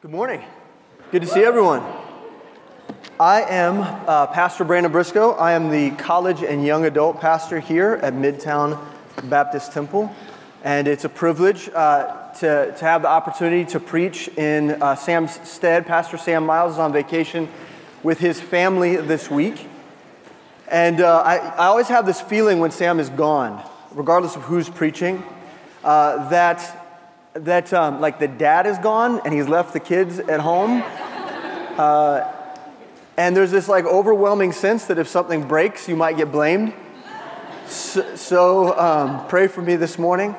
[0.00, 0.44] Good morning.
[1.10, 1.82] Good to see everyone.
[3.18, 5.32] I am uh, Pastor Brandon Briscoe.
[5.32, 8.78] I am the college and young adult pastor here at Midtown
[9.24, 10.14] Baptist Temple.
[10.62, 15.40] And it's a privilege uh, to, to have the opportunity to preach in uh, Sam's
[15.48, 15.84] stead.
[15.84, 17.48] Pastor Sam Miles is on vacation
[18.04, 19.66] with his family this week.
[20.68, 24.68] And uh, I, I always have this feeling when Sam is gone, regardless of who's
[24.68, 25.24] preaching,
[25.82, 26.87] uh, that
[27.44, 30.82] that um, like the dad is gone and he's left the kids at home.
[31.76, 32.32] Uh,
[33.16, 36.74] and there's this like overwhelming sense that if something breaks, you might get blamed.
[37.66, 40.34] So, so um, pray for me this morning.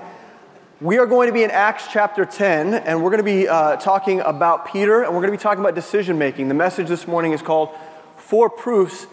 [0.81, 3.75] We are going to be in Acts chapter 10, and we're going to be uh,
[3.75, 6.47] talking about Peter, and we're going to be talking about decision making.
[6.47, 7.69] The message this morning is called
[8.15, 9.05] Four Proofs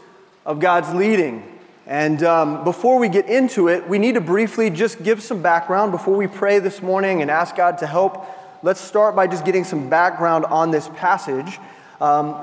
[0.45, 1.56] of God's Leading.
[1.87, 5.93] And um, before we get into it, we need to briefly just give some background
[5.93, 8.27] before we pray this morning and ask God to help.
[8.65, 11.61] Let's start by just getting some background on this passage.
[12.01, 12.35] Um,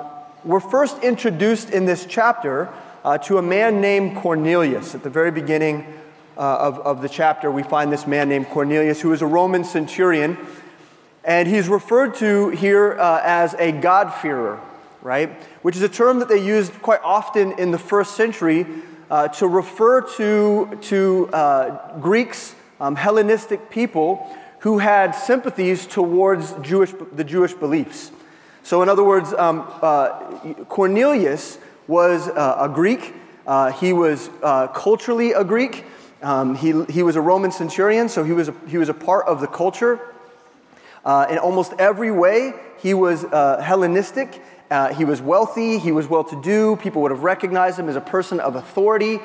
[0.45, 2.69] we're first introduced in this chapter
[3.03, 4.95] uh, to a man named Cornelius.
[4.95, 5.85] At the very beginning
[6.37, 9.65] uh, of, of the chapter, we find this man named Cornelius, who is a Roman
[9.65, 10.37] centurion.
[11.25, 14.61] And he's referred to here uh, as a God-fearer,
[15.01, 15.31] right?
[15.63, 18.65] Which is a term that they used quite often in the first century
[19.13, 24.27] uh, to refer to, to uh, Greeks, um, Hellenistic people
[24.61, 28.11] who had sympathies towards Jewish, the Jewish beliefs.
[28.63, 30.09] So, in other words, um, uh,
[30.67, 33.13] Cornelius was uh, a Greek.
[33.45, 34.31] Uh, he was
[34.73, 35.85] culturally a Greek.
[36.23, 39.27] Um, he, he was a Roman centurion, so he was a, he was a part
[39.27, 39.99] of the culture.
[41.05, 44.41] in almost every way, he was Hellenistic
[44.73, 47.95] uh, he was wealthy, he was well to do, people would have recognized him as
[47.95, 49.19] a person of authority,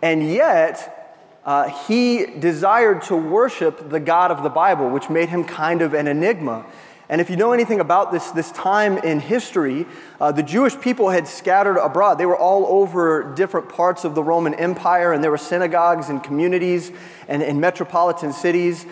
[0.00, 5.44] and yet uh, he desired to worship the God of the Bible, which made him
[5.44, 6.64] kind of an enigma.
[7.10, 9.84] And if you know anything about this, this time in history,
[10.18, 12.14] uh, the Jewish people had scattered abroad.
[12.14, 16.24] They were all over different parts of the Roman Empire, and there were synagogues and
[16.24, 16.92] communities
[17.28, 18.86] and in metropolitan cities.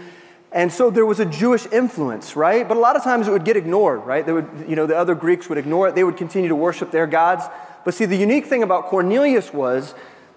[0.53, 2.69] And so there was a Jewish influence, right?
[2.69, 4.25] But a lot of times it would get ignored, right?
[4.25, 5.95] They would, you know, the other Greeks would ignore it.
[5.95, 7.45] They would continue to worship their gods.
[7.85, 9.95] But see, the unique thing about Cornelius was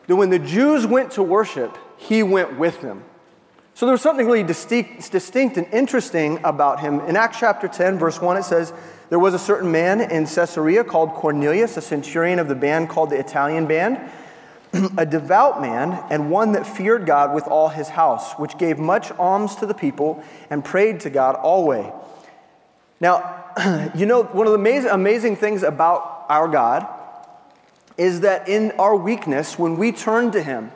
[0.08, 3.04] that when the Jews went to worship, he went with them.
[3.74, 7.02] So there was something really distinct, distinct and interesting about him.
[7.02, 8.72] In Acts chapter 10, verse 1, it says,
[9.10, 13.10] There was a certain man in Caesarea called Cornelius, a centurion of the band called
[13.10, 14.00] the Italian band
[14.98, 19.12] a devout man and one that feared God with all his house, which gave much
[19.12, 21.86] alms to the people and prayed to God always.
[23.00, 26.88] Now, you know, one of the amazing, amazing things about our God
[27.98, 30.72] is that in our weakness, when we turn to him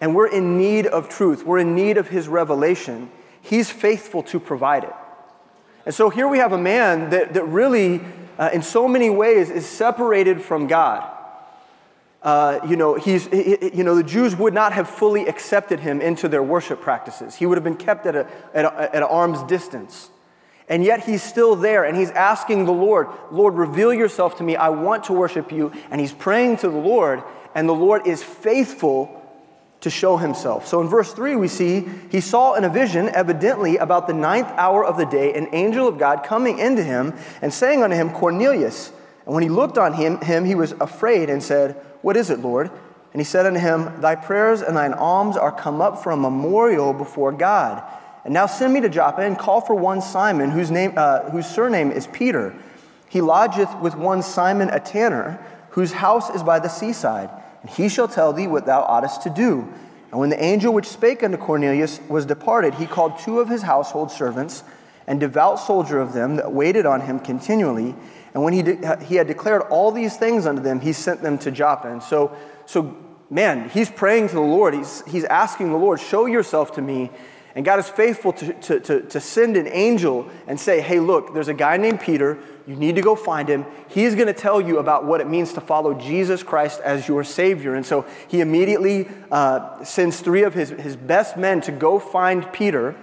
[0.00, 3.10] and we're in need of truth, we're in need of his revelation,
[3.40, 4.94] he's faithful to provide it.
[5.84, 8.00] And so here we have a man that, that really,
[8.38, 11.11] uh, in so many ways, is separated from God.
[12.22, 16.00] Uh, you know, he's, he, you know, the Jews would not have fully accepted him
[16.00, 17.34] into their worship practices.
[17.34, 20.10] He would have been kept at, a, at, a, at arm's distance.
[20.68, 24.54] And yet he's still there and he's asking the Lord, Lord, reveal yourself to me.
[24.54, 25.72] I want to worship you.
[25.90, 27.22] And he's praying to the Lord,
[27.54, 29.18] and the Lord is faithful
[29.80, 30.68] to show himself.
[30.68, 34.48] So in verse 3, we see he saw in a vision, evidently about the ninth
[34.52, 38.10] hour of the day, an angel of God coming into him and saying unto him,
[38.10, 38.92] Cornelius.
[39.26, 42.40] And when he looked on him, him he was afraid and said, what is it,
[42.40, 42.70] Lord?
[43.12, 46.16] And he said unto him, Thy prayers and thine alms are come up for a
[46.16, 47.82] memorial before God.
[48.24, 51.46] And now send me to Joppa and call for one Simon, whose, name, uh, whose
[51.46, 52.54] surname is Peter.
[53.08, 57.30] He lodgeth with one Simon a tanner, whose house is by the seaside.
[57.62, 59.68] And he shall tell thee what thou oughtest to do.
[60.10, 63.62] And when the angel which spake unto Cornelius was departed, he called two of his
[63.62, 64.62] household servants,
[65.06, 67.94] and devout soldier of them that waited on him continually.
[68.34, 71.38] And when he, de- he had declared all these things unto them, he sent them
[71.38, 71.88] to Joppa.
[71.88, 72.34] And so,
[72.66, 72.96] so
[73.28, 74.74] man, he's praying to the Lord.
[74.74, 77.10] He's, he's asking the Lord, show yourself to me.
[77.54, 81.34] And God is faithful to, to, to, to send an angel and say, hey, look,
[81.34, 82.38] there's a guy named Peter.
[82.66, 83.66] You need to go find him.
[83.88, 87.24] He's going to tell you about what it means to follow Jesus Christ as your
[87.24, 87.74] Savior.
[87.74, 92.50] And so he immediately uh, sends three of his, his best men to go find
[92.54, 92.96] Peter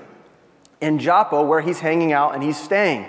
[0.82, 3.06] in Joppa, where he's hanging out and he's staying.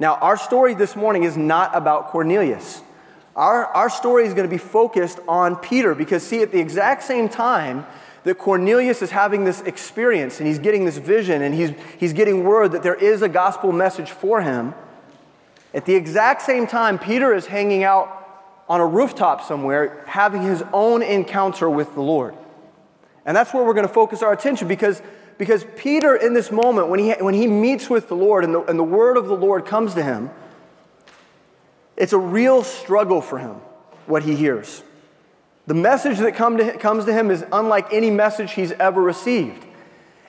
[0.00, 2.80] Now, our story this morning is not about Cornelius.
[3.36, 7.02] Our, our story is going to be focused on Peter because, see, at the exact
[7.02, 7.86] same time
[8.24, 12.44] that Cornelius is having this experience and he's getting this vision and he's, he's getting
[12.44, 14.74] word that there is a gospel message for him,
[15.74, 18.16] at the exact same time, Peter is hanging out
[18.70, 22.34] on a rooftop somewhere having his own encounter with the Lord.
[23.26, 25.02] And that's where we're going to focus our attention because
[25.40, 28.62] because Peter, in this moment, when he, when he meets with the Lord and the,
[28.64, 30.28] and the word of the Lord comes to him,
[31.96, 33.56] It's a real struggle for him,
[34.04, 34.82] what he hears.
[35.66, 39.64] The message that come to, comes to him is unlike any message he's ever received.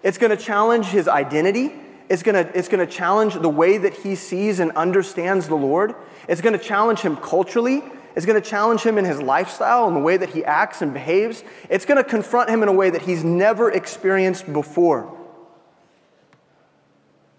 [0.02, 1.74] It's going to challenge his identity.
[2.08, 5.56] It's going to, it's going to challenge the way that he sees and understands the
[5.56, 5.94] Lord.
[6.30, 7.84] It's going to challenge him culturally.
[8.16, 10.94] It's going to challenge him in his lifestyle and the way that he acts and
[10.94, 11.44] behaves.
[11.70, 15.18] It's going to confront him in a way that he's never experienced before.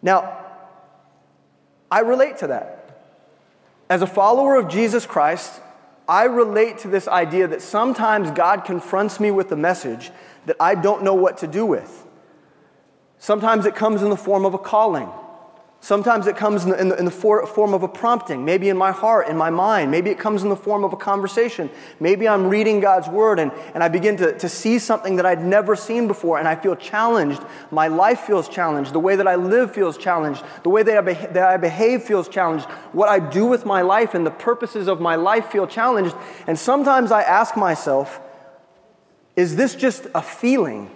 [0.00, 0.38] Now,
[1.90, 2.78] I relate to that.
[3.90, 5.60] As a follower of Jesus Christ,
[6.08, 10.10] I relate to this idea that sometimes God confronts me with a message
[10.46, 12.06] that I don't know what to do with.
[13.18, 15.10] Sometimes it comes in the form of a calling.
[15.82, 18.68] Sometimes it comes in the, in the, in the for, form of a prompting, maybe
[18.68, 19.90] in my heart, in my mind.
[19.90, 21.68] Maybe it comes in the form of a conversation.
[21.98, 25.44] Maybe I'm reading God's word and, and I begin to, to see something that I'd
[25.44, 27.42] never seen before and I feel challenged.
[27.72, 28.92] My life feels challenged.
[28.92, 30.44] The way that I live feels challenged.
[30.62, 32.66] The way that I, that I behave feels challenged.
[32.92, 36.14] What I do with my life and the purposes of my life feel challenged.
[36.46, 38.20] And sometimes I ask myself,
[39.34, 40.92] is this just a feeling?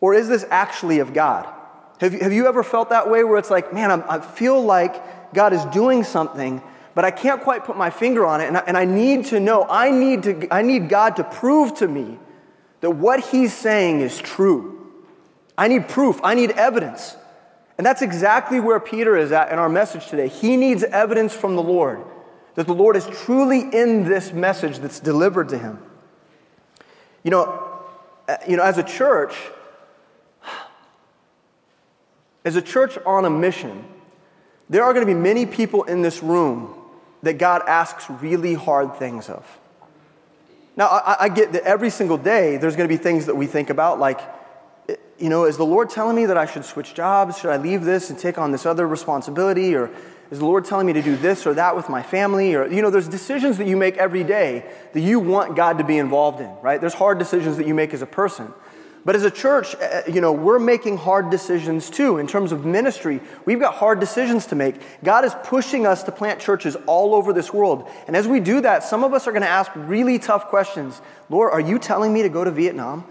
[0.00, 1.59] Or is this actually of God?
[2.00, 4.60] Have you, have you ever felt that way where it's like, man, I'm, i feel
[4.62, 6.62] like God is doing something,
[6.94, 9.38] but I can't quite put my finger on it, and I, and I need to
[9.38, 12.18] know, I need, to, I need God to prove to me
[12.80, 14.92] that what He's saying is true.
[15.58, 17.16] I need proof, I need evidence.
[17.76, 20.28] And that's exactly where Peter is at in our message today.
[20.28, 22.02] He needs evidence from the Lord
[22.54, 25.78] that the Lord is truly in this message that's delivered to him.
[27.22, 27.80] You know,
[28.28, 29.34] uh, you know as a church,
[32.44, 33.84] as a church on a mission,
[34.68, 36.74] there are going to be many people in this room
[37.22, 39.46] that God asks really hard things of.
[40.76, 43.46] Now, I, I, get that every single day there's going to be things that we
[43.46, 44.20] think about, like,
[44.88, 47.38] eh, you know, is the Lord telling me that I should switch jobs?
[47.38, 49.74] Should I leave this and take on this other responsibility?
[49.74, 49.90] Or
[50.30, 52.54] is the Lord telling me to do this or that with my family?
[52.54, 54.64] Or, you know, there's decisions that you make every day
[54.94, 56.80] that you want God to be involved in, right?
[56.80, 58.54] There's hard decisions that you make as a person.
[59.04, 62.18] But as a church, uh, you know, we're making hard decisions too.
[62.18, 64.76] In terms of ministry, we've got hard decisions to make.
[65.02, 67.88] God is pushing us to plant churches all over this world.
[68.06, 71.00] And as we do that, some of us are going to ask really tough questions.
[71.30, 73.06] Lord, are you telling me to go to Vietnam?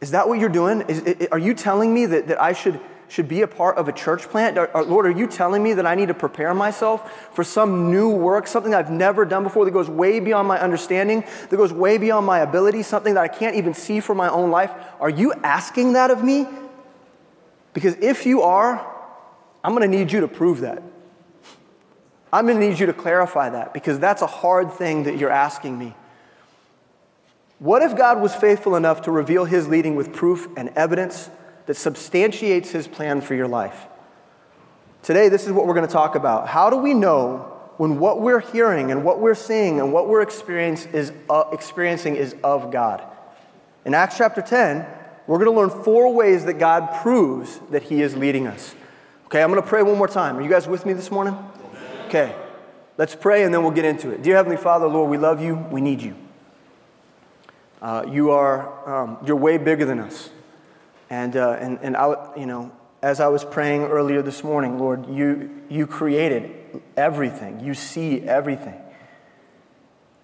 [0.00, 0.82] Is that what you're doing?
[0.82, 3.92] Is, are you telling me that, that I should should be a part of a
[3.92, 4.56] church plant?
[4.56, 8.46] Lord, are you telling me that I need to prepare myself for some new work,
[8.46, 12.24] something I've never done before that goes way beyond my understanding, that goes way beyond
[12.24, 14.72] my ability, something that I can't even see for my own life?
[15.00, 16.46] Are you asking that of me?
[17.72, 18.86] Because if you are,
[19.64, 20.80] I'm going to need you to prove that.
[22.32, 25.32] I'm going to need you to clarify that because that's a hard thing that you're
[25.32, 25.96] asking me.
[27.58, 31.28] What if God was faithful enough to reveal his leading with proof and evidence
[31.70, 33.86] that substantiates his plan for your life.
[35.04, 36.48] Today, this is what we're going to talk about.
[36.48, 40.20] How do we know when what we're hearing and what we're seeing and what we're
[40.20, 43.04] experience is, uh, experiencing is of God?
[43.84, 44.84] In Acts chapter 10,
[45.28, 48.74] we're going to learn four ways that God proves that He is leading us.
[49.26, 50.38] Okay, I'm going to pray one more time.
[50.38, 51.38] Are you guys with me this morning?
[52.06, 52.34] Okay,
[52.98, 54.22] let's pray and then we'll get into it.
[54.22, 55.54] Dear Heavenly Father, Lord, we love you.
[55.54, 56.16] We need you.
[57.80, 60.30] Uh, you are, um, you're way bigger than us.
[61.10, 62.70] And, uh, and, and I, you know,
[63.02, 66.54] as I was praying earlier this morning, Lord, you, you created
[66.96, 67.60] everything.
[67.60, 68.80] You see everything.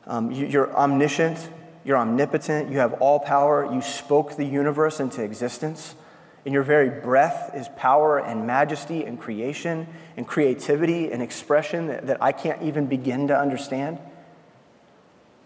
[0.07, 1.51] Um, you, you're omniscient.
[1.85, 2.71] You're omnipotent.
[2.71, 3.73] You have all power.
[3.73, 5.97] You spoke the universe into existence.
[6.45, 12.07] In your very breath is power and majesty and creation and creativity and expression that,
[12.07, 13.99] that I can't even begin to understand.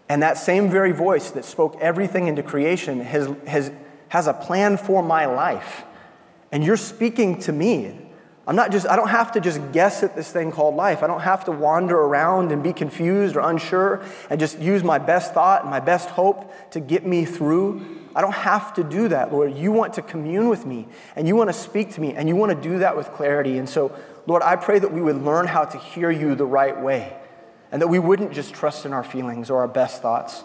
[0.07, 3.71] And that same very voice that spoke everything into creation has, has
[4.11, 5.85] has a plan for my life.
[6.51, 7.97] And you're speaking to me.
[8.45, 11.01] I'm not just, I don't have to just guess at this thing called life.
[11.01, 14.97] I don't have to wander around and be confused or unsure and just use my
[14.97, 17.85] best thought and my best hope to get me through.
[18.13, 19.55] I don't have to do that, Lord.
[19.55, 22.35] You want to commune with me and you want to speak to me and you
[22.35, 23.59] want to do that with clarity.
[23.59, 26.77] And so, Lord, I pray that we would learn how to hear you the right
[26.77, 27.15] way
[27.71, 30.43] and that we wouldn't just trust in our feelings or our best thoughts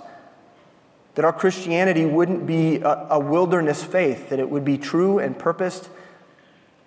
[1.17, 5.37] that our Christianity wouldn't be a, a, wilderness faith, that it would be true and
[5.37, 5.89] purposed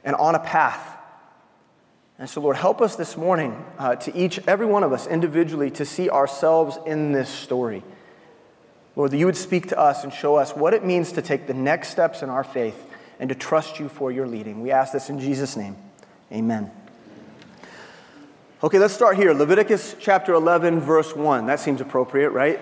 [0.04, 0.98] and on a path.
[2.20, 5.72] And so, Lord, help us this morning uh, to each, every one of us individually,
[5.72, 7.84] to see ourselves in this story.
[8.96, 11.48] Lord, that you would speak to us and show us what it means to take
[11.48, 12.86] the next steps in our faith
[13.20, 14.62] and to trust you for your leading.
[14.62, 15.76] We ask this in Jesus' name.
[16.32, 16.70] Amen.
[18.64, 19.34] Okay, let's start here.
[19.34, 21.48] Leviticus chapter 11, verse 1.
[21.48, 22.60] That seems appropriate, right?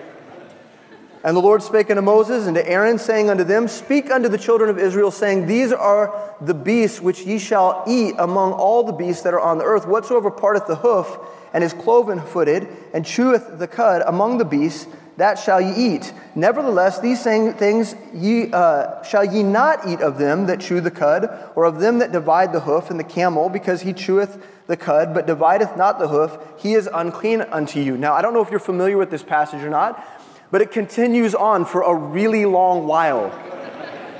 [1.24, 4.38] And the Lord spake unto Moses and to Aaron, saying unto them, Speak unto the
[4.38, 8.92] children of Israel, saying, These are the beasts which ye shall eat among all the
[8.92, 9.86] beasts that are on the earth.
[9.86, 11.18] Whatsoever parteth the hoof,
[11.52, 16.12] and is cloven footed, and cheweth the cud among the beasts, that shall ye eat.
[16.36, 20.92] Nevertheless, these same things ye, uh, shall ye not eat of them that chew the
[20.92, 24.76] cud, or of them that divide the hoof and the camel, because he cheweth the
[24.76, 27.96] cud, but divideth not the hoof, he is unclean unto you.
[27.96, 30.04] Now, I don't know if you're familiar with this passage or not,
[30.50, 33.32] but it continues on for a really long while.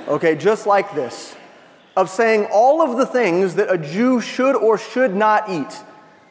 [0.07, 1.35] Okay, just like this
[1.99, 5.83] of saying all of the things that a Jew should or should not eat.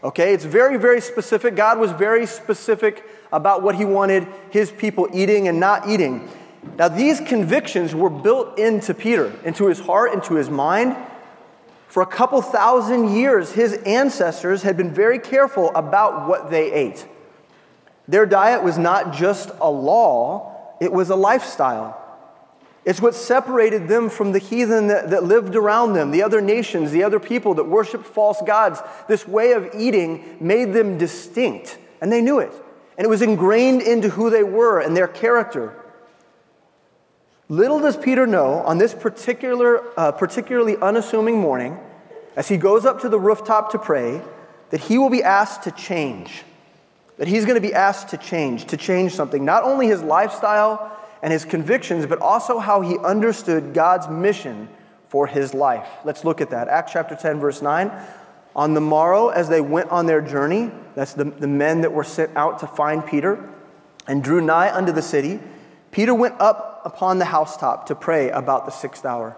[0.03, 1.57] Okay, it's very, very specific.
[1.57, 6.29] God was very specific about what he wanted his people eating and not eating.
[6.79, 10.97] Now, these convictions were built into Peter, into his heart, into his mind.
[11.89, 17.07] For a couple thousand years, his ancestors had been very careful about what they ate.
[18.09, 21.95] Their diet was not just a law, it was a lifestyle.
[22.85, 26.91] It's what separated them from the heathen that, that, lived around them, the other nations,
[26.91, 28.81] the other people that worshiped false gods.
[29.09, 32.51] This way of eating made them distinct, and they knew it.
[32.97, 35.75] And it was ingrained into who they were and their character.
[37.51, 41.79] Little does Peter know on this particular, uh, particularly unassuming morning,
[42.37, 44.23] as he goes up to the rooftop to pray,
[44.71, 46.43] that he will be asked to change.
[47.19, 49.45] That he's going to be asked to change, to change something.
[49.45, 54.69] Not only his lifestyle and his convictions, but also how he understood God's mission
[55.09, 55.89] for his life.
[56.05, 56.69] Let's look at that.
[56.69, 57.91] Acts chapter 10, verse 9.
[58.55, 62.05] On the morrow, as they went on their journey, that's the, the men that were
[62.05, 63.53] sent out to find Peter,
[64.07, 65.39] and drew nigh unto the city,
[65.91, 69.37] Peter went up upon the housetop to pray about the sixth hour.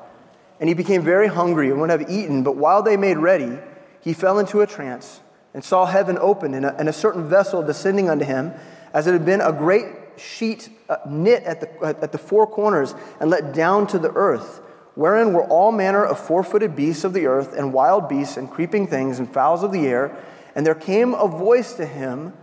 [0.59, 3.59] And he became very hungry and would have eaten, but while they made ready,
[4.01, 5.21] he fell into a trance
[5.54, 8.52] and saw heaven open and a, and a certain vessel descending unto him,
[8.92, 12.95] as it had been a great sheet uh, knit at the, at the four corners
[13.21, 14.61] and let down to the earth
[14.95, 18.50] wherein were all manner of four footed beasts of the earth, and wild beasts, and
[18.50, 20.16] creeping things, and fowls of the air.
[20.54, 22.35] And there came a voice to him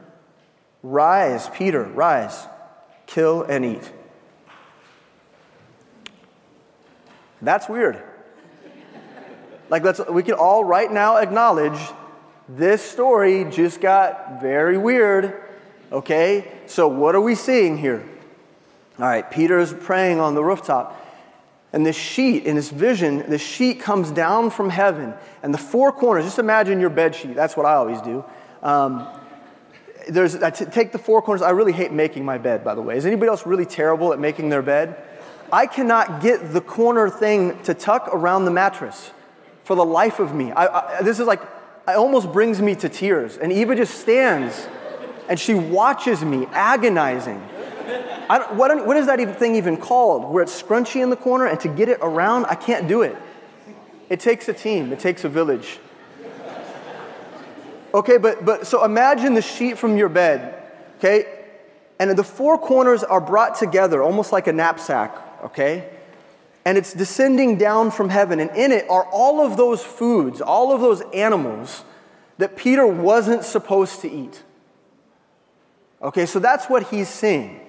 [0.84, 2.48] Rise, Peter, rise,
[3.08, 3.92] kill and eat.
[7.42, 8.02] That's weird.
[9.70, 11.78] Like, let's, we can all right now acknowledge
[12.50, 15.44] this story just got very weird.
[15.92, 16.52] Okay?
[16.66, 18.08] So, what are we seeing here?
[19.00, 21.04] All right, Peter is praying on the rooftop.
[21.74, 25.14] And this sheet, in this vision, the sheet comes down from heaven.
[25.44, 27.36] And the four corners, just imagine your bed sheet.
[27.36, 28.24] That's what I always do.
[28.64, 29.08] Um,
[30.10, 31.42] there's, I t- take the four corners.
[31.42, 32.98] I really hate making my bed, by the way.
[32.98, 34.96] Is anybody else really terrible at making their bed?
[35.52, 39.12] I cannot get the corner thing to tuck around the mattress
[39.64, 40.52] for the life of me.
[40.52, 41.42] I, I, this is like,
[41.88, 43.38] it almost brings me to tears.
[43.38, 44.68] And Eva just stands
[45.30, 47.42] and she watches me, agonizing
[48.28, 50.26] what, what is that even thing even called?
[50.26, 53.16] Where it's scrunchy in the corner and to get it around, I can't do it.
[54.10, 55.80] It takes a team, it takes a village.
[57.94, 60.62] Okay, but, but so imagine the sheet from your bed,
[60.98, 61.26] okay?
[62.00, 65.16] And the four corners are brought together almost like a knapsack,
[65.46, 65.90] okay?
[66.68, 70.74] And it's descending down from heaven, and in it are all of those foods, all
[70.74, 71.86] of those animals
[72.40, 74.44] that Peter wasn't supposed to eat.
[76.02, 77.62] Okay, so that's what he's seeing.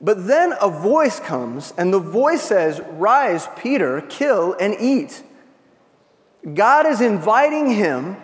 [0.00, 5.22] But then a voice comes, and the voice says, Rise, Peter, kill and eat.
[6.54, 8.16] God is inviting him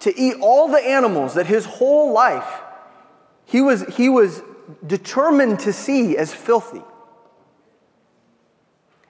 [0.00, 2.60] to eat all the animals that his whole life
[3.46, 4.42] he was, he was
[4.86, 6.82] determined to see as filthy.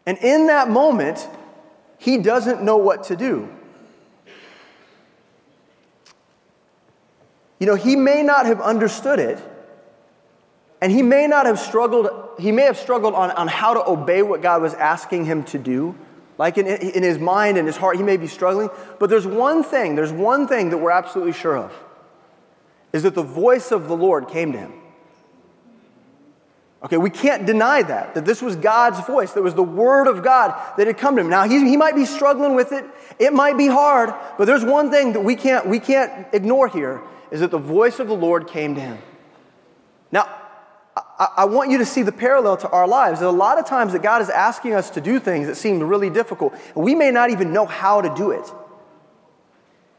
[0.06, 1.28] And in that moment,
[1.98, 3.48] he doesn't know what to do.
[7.58, 9.38] You know, he may not have understood it
[10.82, 14.20] and he may not have struggled, he may have struggled on, on how to obey
[14.20, 15.94] what God was asking him to do.
[16.36, 18.68] Like in, in his mind and his heart, he may be struggling.
[18.98, 21.72] But there's one thing, there's one thing that we're absolutely sure of
[22.92, 24.72] is that the voice of the Lord came to him.
[26.84, 30.22] Okay, we can't deny that, that this was God's voice, that was the word of
[30.22, 31.30] God that had come to him.
[31.30, 32.84] Now, he, he might be struggling with it,
[33.18, 37.00] it might be hard, but there's one thing that we can't, we can't ignore here
[37.30, 38.98] is that the voice of the Lord came to him.
[40.12, 40.28] Now,
[40.94, 43.20] I, I want you to see the parallel to our lives.
[43.20, 45.82] There's a lot of times that God is asking us to do things that seem
[45.82, 48.52] really difficult, and we may not even know how to do it.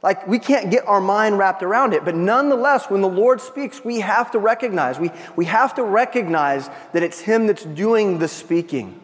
[0.05, 3.83] Like, we can't get our mind wrapped around it, but nonetheless, when the Lord speaks,
[3.83, 8.27] we have to recognize, we, we have to recognize that it's Him that's doing the
[8.27, 9.01] speaking.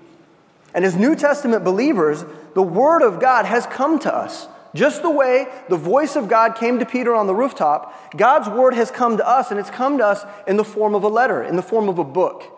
[0.75, 5.09] And as New Testament believers, the Word of God has come to us Just the
[5.09, 9.17] way the voice of God came to Peter on the rooftop, God's word has come
[9.17, 11.61] to us, and it's come to us in the form of a letter, in the
[11.61, 12.57] form of a book.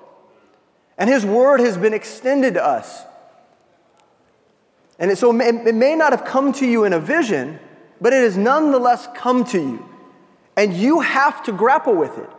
[0.97, 3.03] And his word has been extended to us.
[4.99, 7.59] And so it may not have come to you in a vision,
[8.03, 9.89] but it has nonetheless come to you.
[10.57, 12.29] And you have to grapple with it.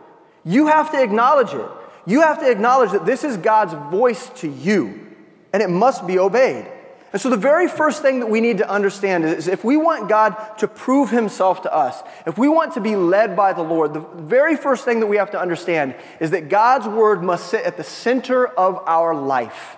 [0.45, 1.67] You have to acknowledge it.
[2.05, 5.07] You have to acknowledge that this is God's voice to you,
[5.51, 6.67] and it must be obeyed.
[7.11, 10.07] And so, the very first thing that we need to understand is if we want
[10.07, 13.95] God to prove himself to us, if we want to be led by the Lord,
[13.95, 17.65] the very first thing that we have to understand is that God's word must sit
[17.65, 19.77] at the center of our life.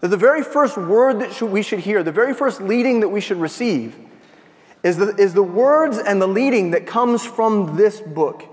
[0.00, 3.20] That the very first word that we should hear, the very first leading that we
[3.20, 3.94] should receive,
[4.82, 8.44] is the, is the words and the leading that comes from this book.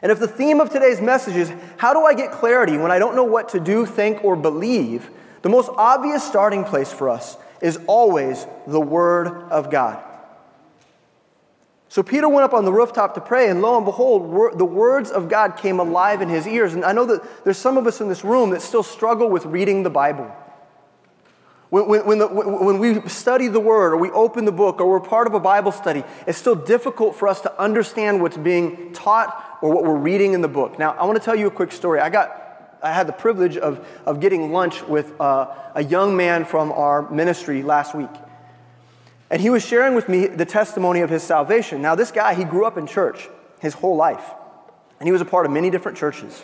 [0.00, 2.98] And if the theme of today's message is how do I get clarity when I
[2.98, 5.10] don't know what to do, think, or believe?
[5.42, 10.02] The most obvious starting place for us is always the Word of God.
[11.88, 14.64] So Peter went up on the rooftop to pray, and lo and behold, wor- the
[14.64, 16.72] words of God came alive in his ears.
[16.72, 19.44] And I know that there's some of us in this room that still struggle with
[19.44, 20.34] reading the Bible.
[21.72, 24.90] When, when, when, the, when, we study the Word, or we open the book, or
[24.90, 28.92] we're part of a Bible study, it's still difficult for us to understand what's being
[28.92, 30.78] taught or what we're reading in the book.
[30.78, 31.98] Now, I want to tell you a quick story.
[31.98, 36.44] I got I had the privilege of, of getting lunch with uh, a young man
[36.44, 38.10] from our ministry last week.
[39.30, 41.80] And he was sharing with me the testimony of his salvation.
[41.80, 44.30] Now, this guy, he grew up in church his whole life,
[45.00, 46.42] and he was a part of many different churches.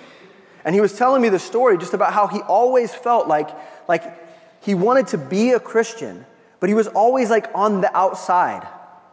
[0.65, 3.51] And he was telling me the story just about how he always felt like,
[3.91, 4.25] like
[4.61, 6.27] he wanted to be a Christian,
[6.61, 8.67] but he was always like on the outside,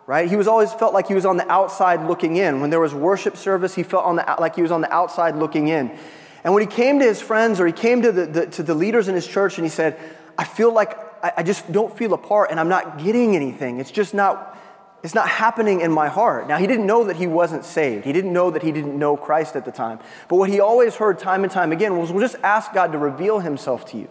[0.07, 0.29] right?
[0.29, 2.61] He was always felt like he was on the outside looking in.
[2.61, 5.35] When there was worship service, he felt on the, like he was on the outside
[5.35, 5.97] looking in.
[6.43, 8.75] And when he came to his friends or he came to the, the to the
[8.75, 9.99] leaders in his church and he said,
[10.37, 13.79] I feel like I, I just don't feel a part and I'm not getting anything.
[13.79, 14.55] It's just not,
[15.03, 16.47] it's not happening in my heart.
[16.47, 18.05] Now, he didn't know that he wasn't saved.
[18.05, 19.99] He didn't know that he didn't know Christ at the time.
[20.29, 22.99] But what he always heard time and time again was, well, just ask God to
[22.99, 24.07] reveal himself to you.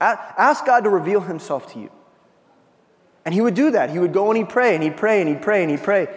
[0.00, 1.90] Ask God to reveal himself to you.
[3.24, 3.90] And he would do that.
[3.90, 6.08] He would go and he'd pray and he'd pray and he'd pray and he'd pray.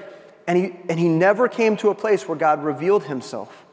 [0.47, 3.65] And he, and he never came to a place where God revealed himself.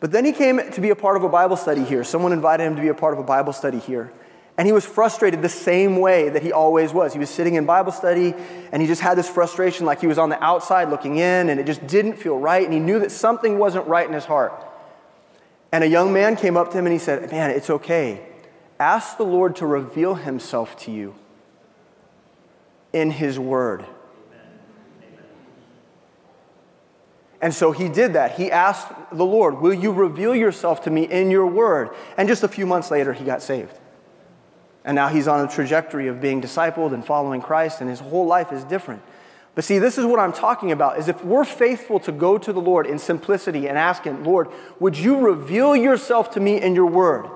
[0.00, 2.04] But then he came to be a part of a Bible study here.
[2.04, 4.12] Someone invited him to be a part of a Bible study here.
[4.56, 7.12] And he was frustrated the same way that he always was.
[7.12, 8.34] He was sitting in Bible study
[8.70, 11.58] and he just had this frustration like he was on the outside looking in and
[11.58, 12.62] it just didn't feel right.
[12.62, 14.52] And he knew that something wasn't right in his heart.
[15.74, 18.24] And a young man came up to him and he said, Man, it's okay.
[18.78, 21.16] Ask the Lord to reveal himself to you
[22.92, 23.84] in his word.
[27.42, 28.36] And so he did that.
[28.36, 31.90] He asked the Lord, Will you reveal yourself to me in your word?
[32.16, 33.76] And just a few months later, he got saved.
[34.84, 38.26] And now he's on a trajectory of being discipled and following Christ, and his whole
[38.26, 39.02] life is different.
[39.54, 42.52] But see, this is what I'm talking about is if we're faithful to go to
[42.52, 44.48] the Lord in simplicity and ask him, Lord,
[44.80, 47.28] would you reveal yourself to me in your word?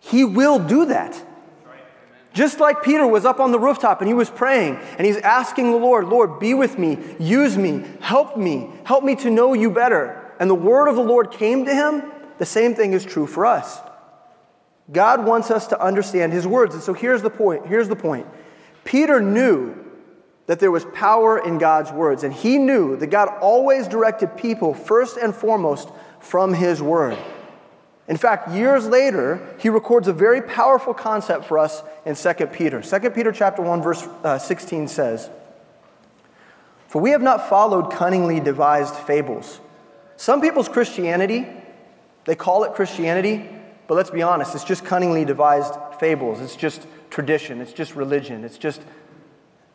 [0.00, 1.22] He will do that.
[2.32, 5.70] Just like Peter was up on the rooftop and he was praying and he's asking
[5.70, 9.70] the Lord, Lord, be with me, use me, help me, help me to know you
[9.70, 10.32] better.
[10.40, 12.02] And the word of the Lord came to him,
[12.38, 13.78] the same thing is true for us.
[14.90, 16.74] God wants us to understand his words.
[16.74, 17.66] And so here's the point.
[17.68, 18.26] Here's the point.
[18.82, 19.83] Peter knew
[20.46, 24.74] that there was power in God's words, and he knew that God always directed people
[24.74, 25.88] first and foremost
[26.20, 27.16] from his word.
[28.06, 32.82] In fact, years later, he records a very powerful concept for us in 2 Peter.
[32.82, 35.30] 2 Peter chapter 1 verse uh, 16 says,
[36.86, 39.60] "For we have not followed cunningly devised fables."
[40.16, 41.46] Some people's Christianity,
[42.26, 43.48] they call it Christianity,
[43.86, 46.40] but let's be honest, it's just cunningly devised fables.
[46.40, 48.44] It's just tradition, it's just religion.
[48.44, 48.82] It's just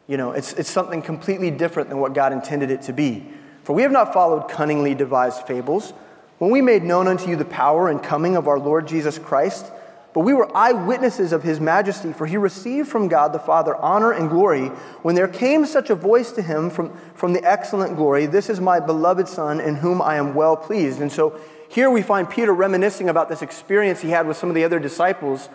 [0.09, 3.23] you know, it's, it's something completely different than what God intended it to be.
[3.63, 5.93] For we have not followed cunningly devised fables,
[6.39, 9.71] when we made known unto you the power and coming of our Lord Jesus Christ,
[10.13, 14.11] but we were eyewitnesses of his majesty, for he received from God the Father honor
[14.11, 14.69] and glory
[15.03, 18.59] when there came such a voice to him from, from the excellent glory This is
[18.59, 21.01] my beloved Son, in whom I am well pleased.
[21.01, 24.55] And so here we find Peter reminiscing about this experience he had with some of
[24.55, 25.49] the other disciples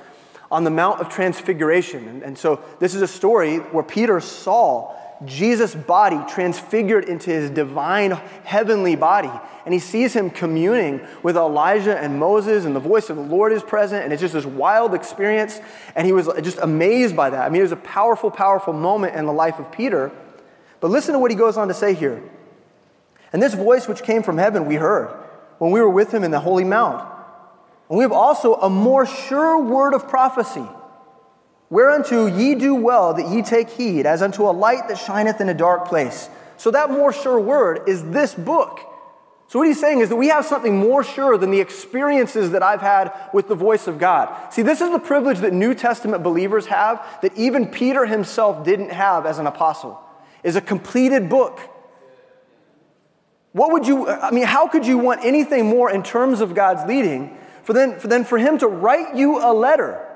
[0.50, 2.06] on the Mount of Transfiguration.
[2.08, 7.50] And, and so this is a story where Peter saw Jesus' body transfigured into his
[7.50, 8.12] divine
[8.44, 9.30] heavenly body.
[9.64, 13.52] And he sees him communing with Elijah and Moses, and the voice of the Lord
[13.52, 14.04] is present.
[14.04, 15.60] And it's just this wild experience.
[15.94, 17.46] And he was just amazed by that.
[17.46, 20.12] I mean, it was a powerful, powerful moment in the life of Peter.
[20.80, 22.22] But listen to what he goes on to say here.
[23.32, 25.08] And this voice which came from heaven we heard
[25.58, 27.13] when we were with him in the Holy Mount.
[27.88, 30.66] And we have also a more sure word of prophecy
[31.74, 35.48] Whereunto ye do well that ye take heed, as unto a light that shineth in
[35.48, 36.28] a dark place.
[36.56, 38.78] So, that more sure word is this book.
[39.48, 42.62] So, what he's saying is that we have something more sure than the experiences that
[42.62, 44.52] I've had with the voice of God.
[44.52, 48.90] See, this is the privilege that New Testament believers have that even Peter himself didn't
[48.90, 50.00] have as an apostle,
[50.44, 51.58] is a completed book.
[53.50, 56.86] What would you, I mean, how could you want anything more in terms of God's
[56.86, 60.06] leading for then, for then for him to write you a letter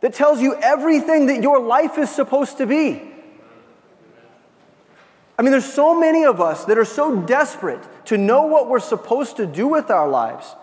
[0.00, 3.02] that tells you everything that your life is supposed to be?
[5.38, 8.78] I mean, there's so many of us that are so desperate to know what we're
[8.78, 10.54] supposed to do with our lives.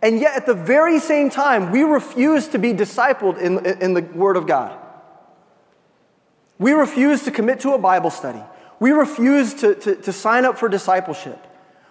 [0.00, 4.02] And yet, at the very same time, we refuse to be discipled in, in the
[4.02, 4.78] Word of God.
[6.58, 8.42] We refuse to commit to a Bible study.
[8.78, 11.44] We refuse to, to, to sign up for discipleship.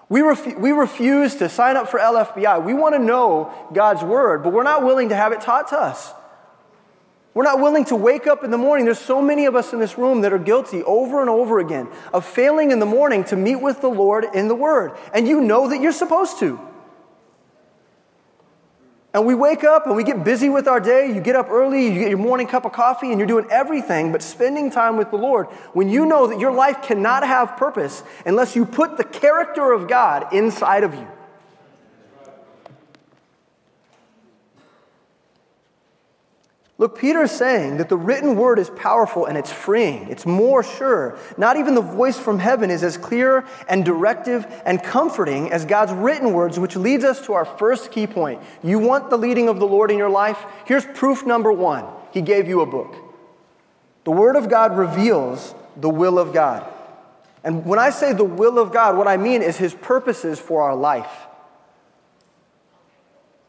[0.09, 2.63] We, we refuse to sign up for LFBI.
[2.63, 5.77] We want to know God's Word, but we're not willing to have it taught to
[5.77, 6.13] us.
[7.33, 8.85] We're not willing to wake up in the morning.
[8.85, 11.87] There's so many of us in this room that are guilty over and over again
[12.13, 14.93] of failing in the morning to meet with the Lord in the Word.
[15.13, 16.59] And you know that you're supposed to.
[19.17, 21.11] And we wake up and we get busy with our day.
[21.11, 24.11] You get up early, you get your morning cup of coffee, and you're doing everything
[24.11, 28.03] but spending time with the Lord when you know that your life cannot have purpose
[28.27, 31.07] unless you put the character of God inside of you.
[36.79, 40.07] Look, Peter is saying that the written word is powerful and it's freeing.
[40.09, 41.17] It's more sure.
[41.35, 45.91] Not even the voice from heaven is as clear and directive and comforting as God's
[45.91, 48.43] written words, which leads us to our first key point.
[48.63, 50.45] You want the leading of the Lord in your life?
[50.65, 52.95] Here's proof number one He gave you a book.
[54.03, 56.71] The Word of God reveals the will of God.
[57.43, 60.61] And when I say the will of God, what I mean is His purposes for
[60.61, 61.27] our life.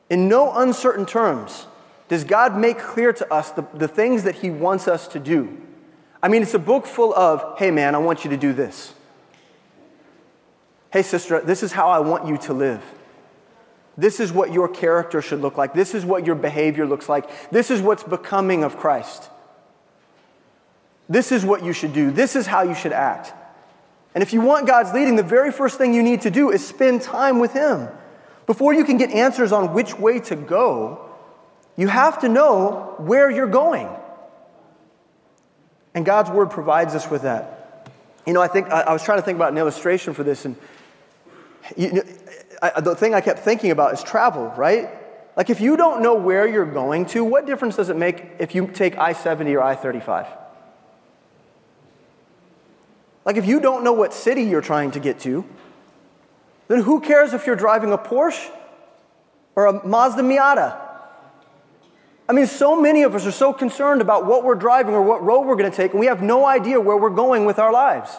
[0.09, 1.67] In no uncertain terms,
[2.09, 5.57] does God make clear to us the, the things that He wants us to do?
[6.23, 8.94] I mean, it's a book full of, hey man, I want you to do this.
[10.90, 12.83] Hey sister, this is how I want you to live.
[13.97, 15.75] This is what your character should look like.
[15.75, 17.51] This is what your behavior looks like.
[17.51, 19.29] This is what's becoming of Christ.
[21.09, 22.11] This is what you should do.
[22.11, 23.33] This is how you should act.
[24.14, 26.66] And if you want God's leading, the very first thing you need to do is
[26.66, 27.88] spend time with Him.
[28.47, 31.08] Before you can get answers on which way to go,
[31.79, 33.88] you have to know where you're going.
[35.95, 37.88] And God's word provides us with that.
[38.27, 40.45] You know, I think I, I was trying to think about an illustration for this,
[40.45, 40.57] and
[41.77, 42.03] you,
[42.61, 44.91] I, the thing I kept thinking about is travel, right?
[45.37, 48.57] Like, if you don't know where you're going to, what difference does it make if
[48.57, 50.27] you take I 70 or I 35?
[53.25, 55.45] Like, if you don't know what city you're trying to get to,
[56.67, 58.51] then who cares if you're driving a Porsche
[59.55, 60.88] or a Mazda Miata?
[62.29, 65.23] I mean, so many of us are so concerned about what we're driving or what
[65.23, 67.73] road we're going to take, and we have no idea where we're going with our
[67.73, 68.11] lives.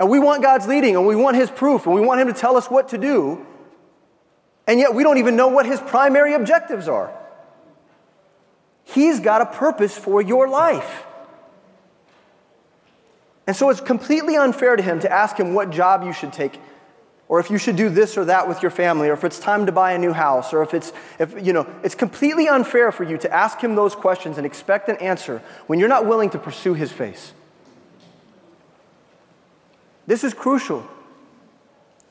[0.00, 2.32] And we want God's leading, and we want His proof, and we want Him to
[2.32, 3.46] tell us what to do,
[4.66, 7.16] and yet we don't even know what His primary objectives are.
[8.84, 11.04] He's got a purpose for your life.
[13.46, 16.58] And so it's completely unfair to Him to ask Him what job you should take
[17.32, 19.64] or if you should do this or that with your family, or if it's time
[19.64, 23.04] to buy a new house, or if it's, if, you know, it's completely unfair for
[23.04, 26.38] you to ask him those questions and expect an answer when you're not willing to
[26.38, 27.32] pursue his face.
[30.06, 30.86] This is crucial.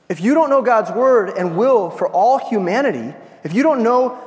[0.10, 4.18] If you don't know God's word and will for all humanity, if you don't know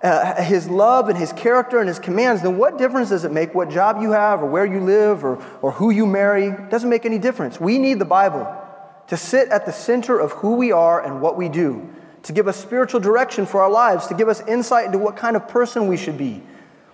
[0.00, 3.52] uh, his love and his character and his commands, then what difference does it make
[3.52, 6.46] what job you have or where you live or, or who you marry?
[6.46, 7.58] It doesn't make any difference.
[7.58, 8.62] We need the Bible
[9.08, 11.88] to sit at the center of who we are and what we do,
[12.24, 15.36] to give us spiritual direction for our lives, to give us insight into what kind
[15.36, 16.42] of person we should be,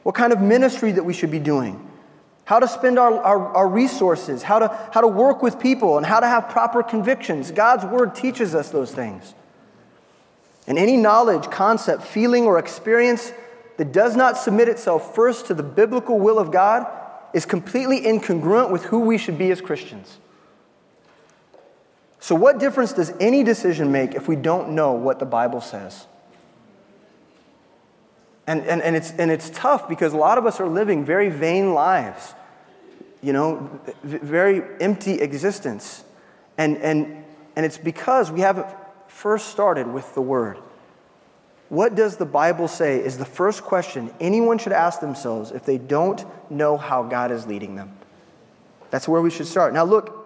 [0.02, 1.88] what kind of ministry that we should be doing,
[2.44, 6.04] how to spend our, our, our, resources, how to, how to work with people, and
[6.04, 7.50] how to have proper convictions.
[7.50, 9.34] God's Word teaches us those things.
[10.66, 13.32] And any knowledge, concept, feeling, or experience
[13.78, 16.86] that does not submit itself first to the biblical will of God
[17.32, 20.18] is completely incongruent with who we should be as Christians.
[22.22, 26.06] So, what difference does any decision make if we don't know what the Bible says?
[28.46, 31.30] And, and, and, it's, and it's tough because a lot of us are living very
[31.30, 32.34] vain lives,
[33.22, 33.68] you know,
[34.04, 36.04] very empty existence.
[36.56, 37.24] And, and,
[37.56, 38.68] and it's because we haven't
[39.08, 40.58] first started with the Word.
[41.70, 45.76] What does the Bible say is the first question anyone should ask themselves if they
[45.76, 47.98] don't know how God is leading them.
[48.90, 49.74] That's where we should start.
[49.74, 50.21] Now, look,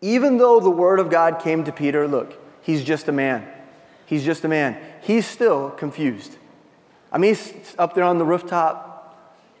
[0.00, 3.46] even though the word of God came to Peter, look, he's just a man.
[4.06, 4.78] He's just a man.
[5.02, 6.36] He's still confused.
[7.10, 8.94] I mean, he's up there on the rooftop,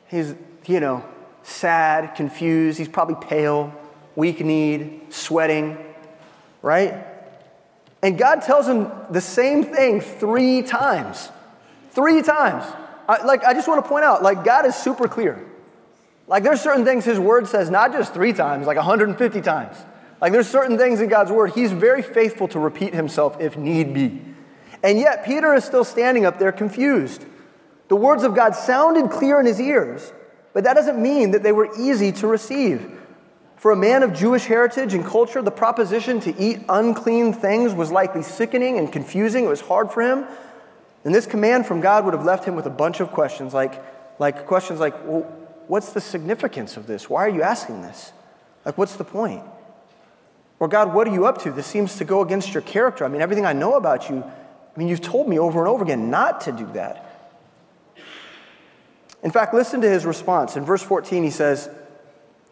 [0.08, 0.34] He's,
[0.66, 1.04] you know,
[1.42, 2.78] sad, confused.
[2.78, 3.74] He's probably pale,
[4.16, 5.76] weak kneed, sweating,
[6.62, 7.04] right?
[8.02, 11.30] And God tells him the same thing three times.
[11.90, 12.64] Three times.
[13.08, 15.44] I, like, I just want to point out, like, God is super clear.
[16.26, 19.76] Like, there's certain things His Word says not just three times, like 150 times.
[20.20, 23.94] Like, there's certain things in God's Word He's very faithful to repeat Himself if need
[23.94, 24.20] be.
[24.82, 27.24] And yet, Peter is still standing up there confused.
[27.88, 30.12] The words of God sounded clear in his ears,
[30.52, 32.92] but that doesn't mean that they were easy to receive.
[33.56, 37.90] For a man of Jewish heritage and culture, the proposition to eat unclean things was
[37.90, 39.46] likely sickening and confusing.
[39.46, 40.26] It was hard for him.
[41.04, 43.82] And this command from God would have left him with a bunch of questions, like,
[44.20, 45.22] like questions like, well,
[45.66, 47.10] what's the significance of this?
[47.10, 48.12] Why are you asking this?
[48.64, 49.42] Like, what's the point?
[50.60, 51.52] Or, God, what are you up to?
[51.52, 53.04] This seems to go against your character.
[53.04, 55.84] I mean, everything I know about you, I mean, you've told me over and over
[55.84, 57.04] again not to do that.
[59.22, 60.56] In fact, listen to his response.
[60.56, 61.68] In verse 14, he says,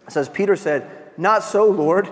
[0.09, 2.09] says, Peter said, Not so, Lord.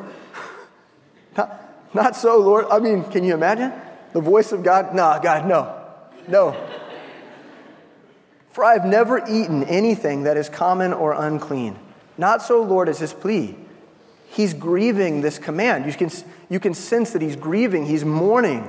[1.37, 2.67] not, not so, Lord.
[2.71, 3.73] I mean, can you imagine?
[4.13, 4.95] The voice of God?
[4.95, 5.81] No, God, no.
[6.29, 6.69] No.
[8.51, 11.77] For I have never eaten anything that is common or unclean.
[12.17, 13.57] Not so, Lord, is his plea.
[14.35, 15.87] He's grieving this command.
[15.87, 16.11] You can,
[16.51, 18.69] you can sense that he's grieving, he's mourning.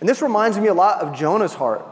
[0.00, 1.86] And this reminds me a lot of Jonah's heart.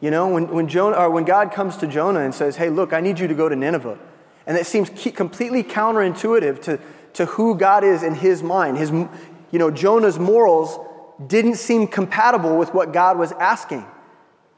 [0.00, 2.92] You know, when, when, Jonah, or when God comes to Jonah and says, Hey, look,
[2.92, 3.98] I need you to go to Nineveh.
[4.46, 6.78] And it seems completely counterintuitive to,
[7.14, 8.78] to who God is in his mind.
[8.78, 10.78] His, you know, Jonah's morals
[11.26, 13.84] didn't seem compatible with what God was asking.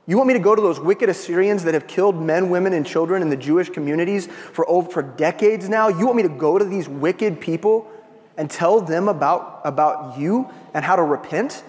[0.06, 2.86] You want me to go to those wicked Assyrians that have killed men, women, and
[2.86, 5.88] children in the Jewish communities for, over, for decades now?
[5.88, 7.90] You want me to go to these wicked people
[8.36, 11.62] and tell them about, about you and how to repent?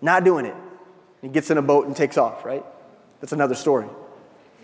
[0.00, 0.54] Not doing it.
[1.20, 2.64] He gets in a boat and takes off, right?
[3.20, 3.88] That's another story.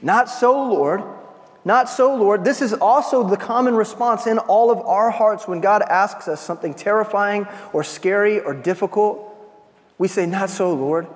[0.01, 1.03] Not so, Lord.
[1.64, 2.44] Not so, Lord.
[2.44, 6.40] This is also the common response in all of our hearts when God asks us
[6.40, 9.29] something terrifying or scary or difficult.
[9.98, 11.09] We say, Not so, Lord.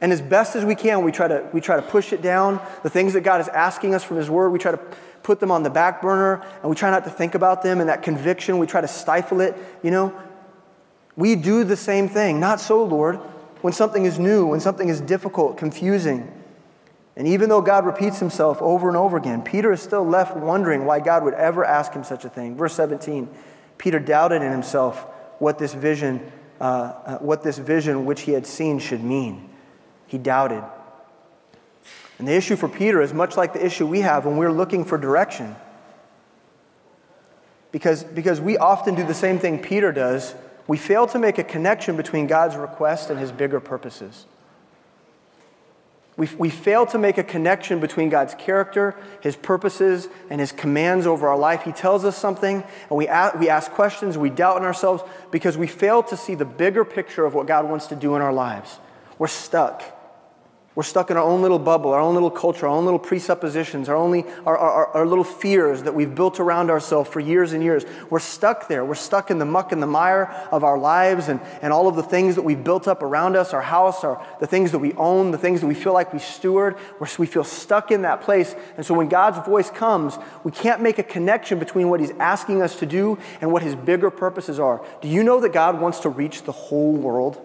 [0.00, 2.60] And as best as we can, we try to, we try to push it down.
[2.82, 4.80] The things that God is asking us from His Word, we try to
[5.22, 7.88] put them on the back burner and we try not to think about them and
[7.88, 9.56] that conviction, we try to stifle it.
[9.82, 10.20] You know,
[11.16, 12.38] we do the same thing.
[12.38, 13.20] Not so, Lord
[13.66, 16.32] when something is new, when something is difficult, confusing.
[17.16, 20.84] And even though God repeats himself over and over again, Peter is still left wondering
[20.84, 22.56] why God would ever ask him such a thing.
[22.56, 23.28] Verse 17
[23.76, 25.04] Peter doubted in himself
[25.40, 26.30] what this vision,
[26.60, 29.50] uh, uh, what this vision which he had seen should mean.
[30.06, 30.62] He doubted.
[32.18, 34.84] And the issue for Peter is much like the issue we have when we're looking
[34.84, 35.56] for direction.
[37.72, 40.34] Because, because we often do the same thing Peter does
[40.68, 44.26] we fail to make a connection between God's request and his bigger purposes.
[46.16, 51.06] We, we fail to make a connection between God's character, his purposes, and his commands
[51.06, 51.62] over our life.
[51.62, 53.06] He tells us something, and we
[53.38, 57.26] we ask questions, we doubt in ourselves because we fail to see the bigger picture
[57.26, 58.78] of what God wants to do in our lives.
[59.18, 59.84] We're stuck.
[60.76, 63.88] We're stuck in our own little bubble, our own little culture, our own little presuppositions,
[63.88, 67.62] our, only, our, our, our little fears that we've built around ourselves for years and
[67.62, 67.86] years.
[68.10, 68.84] We're stuck there.
[68.84, 71.96] We're stuck in the muck and the mire of our lives and, and all of
[71.96, 74.92] the things that we've built up around us, our house, our, the things that we
[74.92, 76.76] own, the things that we feel like we steward.
[77.00, 78.54] We're, we feel stuck in that place.
[78.76, 82.60] And so when God's voice comes, we can't make a connection between what He's asking
[82.60, 84.84] us to do and what His bigger purposes are.
[85.00, 87.40] Do you know that God wants to reach the whole world?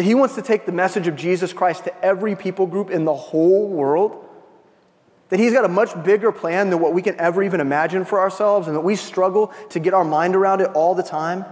[0.00, 3.04] That he wants to take the message of Jesus Christ to every people group in
[3.04, 4.26] the whole world.
[5.28, 8.18] That he's got a much bigger plan than what we can ever even imagine for
[8.18, 11.44] ourselves, and that we struggle to get our mind around it all the time.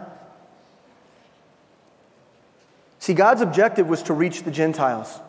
[3.00, 5.20] See, God's objective was to reach the Gentiles.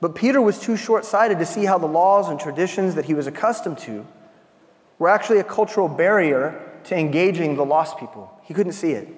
[0.00, 3.14] But Peter was too short sighted to see how the laws and traditions that he
[3.14, 4.06] was accustomed to
[5.00, 8.32] were actually a cultural barrier to engaging the lost people.
[8.44, 9.08] He couldn't see it.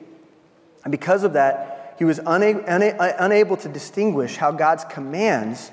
[0.85, 5.71] And because of that, he was una- una- unable to distinguish how God's commands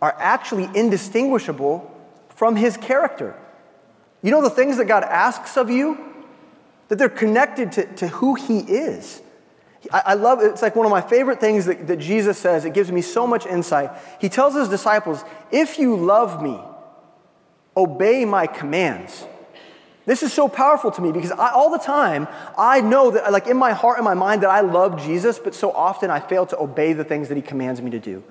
[0.00, 1.90] are actually indistinguishable
[2.30, 3.34] from his character.
[4.22, 5.98] You know the things that God asks of you?
[6.88, 9.22] That they're connected to, to who he is.
[9.92, 10.40] I, I love.
[10.42, 12.64] It's like one of my favorite things that, that Jesus says.
[12.64, 13.90] It gives me so much insight.
[14.20, 16.58] He tells his disciples, If you love me,
[17.76, 19.26] obey my commands.
[20.06, 23.46] This is so powerful to me because I, all the time I know that, like
[23.46, 26.44] in my heart and my mind, that I love Jesus, but so often I fail
[26.46, 28.22] to obey the things that He commands me to do.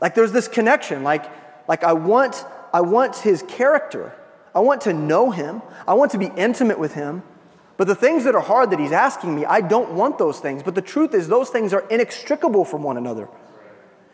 [0.00, 1.02] Like there's this connection.
[1.02, 1.30] Like,
[1.68, 4.14] like I want, I want His character.
[4.54, 5.62] I want to know Him.
[5.86, 7.22] I want to be intimate with Him.
[7.76, 10.62] But the things that are hard that He's asking me, I don't want those things.
[10.62, 13.28] But the truth is, those things are inextricable from one another.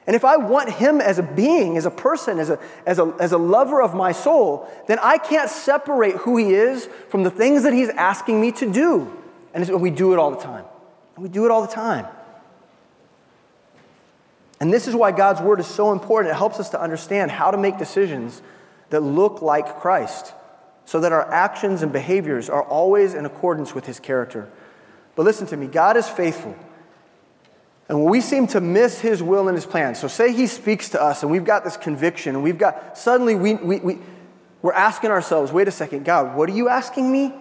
[0.09, 3.14] And if I want him as a being, as a person, as a, as, a,
[3.21, 7.31] as a lover of my soul, then I can't separate who he is from the
[7.31, 9.14] things that he's asking me to do.
[9.53, 10.64] And we do it all the time.
[11.18, 12.07] We do it all the time.
[14.61, 16.33] And this is why God's word is so important.
[16.33, 18.40] It helps us to understand how to make decisions
[18.88, 20.33] that look like Christ
[20.87, 24.49] so that our actions and behaviors are always in accordance with his character.
[25.16, 26.57] But listen to me God is faithful.
[27.88, 31.03] And we seem to miss his will and his plan, so say he speaks to
[31.03, 33.98] us and we've got this conviction and we've got, suddenly we, we, we,
[34.61, 37.33] we're asking ourselves, wait a second, God, what are you asking me?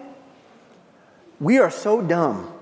[1.38, 2.52] We are so dumb.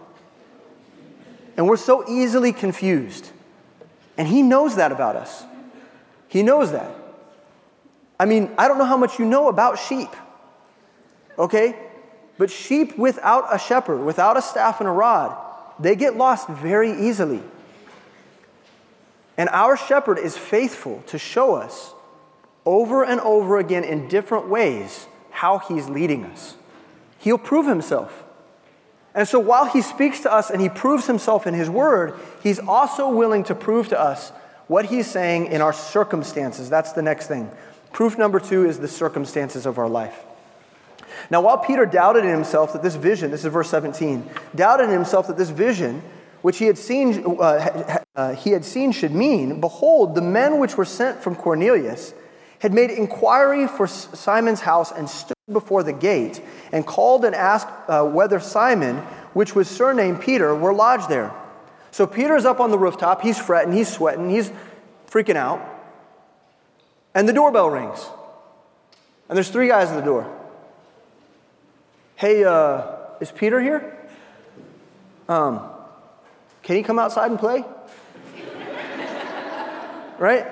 [1.56, 3.30] And we're so easily confused.
[4.18, 5.44] And he knows that about us.
[6.28, 6.90] He knows that.
[8.18, 10.08] I mean, I don't know how much you know about sheep,
[11.38, 11.76] okay?
[12.38, 15.36] But sheep without a shepherd, without a staff and a rod,
[15.78, 17.42] they get lost very easily.
[19.36, 21.92] And our shepherd is faithful to show us
[22.64, 26.56] over and over again in different ways how he's leading us.
[27.18, 28.24] He'll prove himself.
[29.14, 32.58] And so while he speaks to us and he proves himself in his word, he's
[32.58, 34.30] also willing to prove to us
[34.66, 36.68] what he's saying in our circumstances.
[36.68, 37.50] That's the next thing.
[37.92, 40.24] Proof number two is the circumstances of our life.
[41.30, 44.90] Now, while Peter doubted in himself that this vision, this is verse 17, doubted in
[44.90, 46.02] himself that this vision
[46.46, 50.76] which he had seen, uh, uh, he had seen should mean, behold, the men which
[50.76, 52.14] were sent from Cornelius
[52.60, 57.66] had made inquiry for Simon's house and stood before the gate and called and asked
[57.88, 58.98] uh, whether Simon,
[59.32, 61.34] which was surnamed Peter, were lodged there.
[61.90, 63.22] So Peter's up on the rooftop.
[63.22, 64.52] He's fretting, he's sweating, he's
[65.10, 65.60] freaking out.
[67.12, 68.08] And the doorbell rings.
[69.28, 70.32] And there's three guys at the door.
[72.14, 72.82] Hey, uh,
[73.20, 73.98] is Peter here?
[75.28, 75.72] Um,
[76.66, 77.64] can he come outside and play?
[80.18, 80.48] right?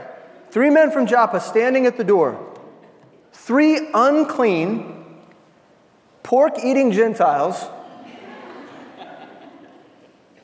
[0.51, 2.39] Three men from Joppa standing at the door.
[3.33, 5.07] Three unclean,
[6.23, 7.61] pork eating Gentiles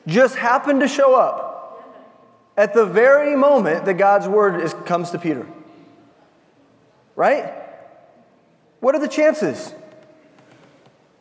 [0.05, 2.03] just happened to show up
[2.57, 5.47] at the very moment that God's word is, comes to Peter.
[7.15, 7.53] Right?
[8.81, 9.73] What are the chances?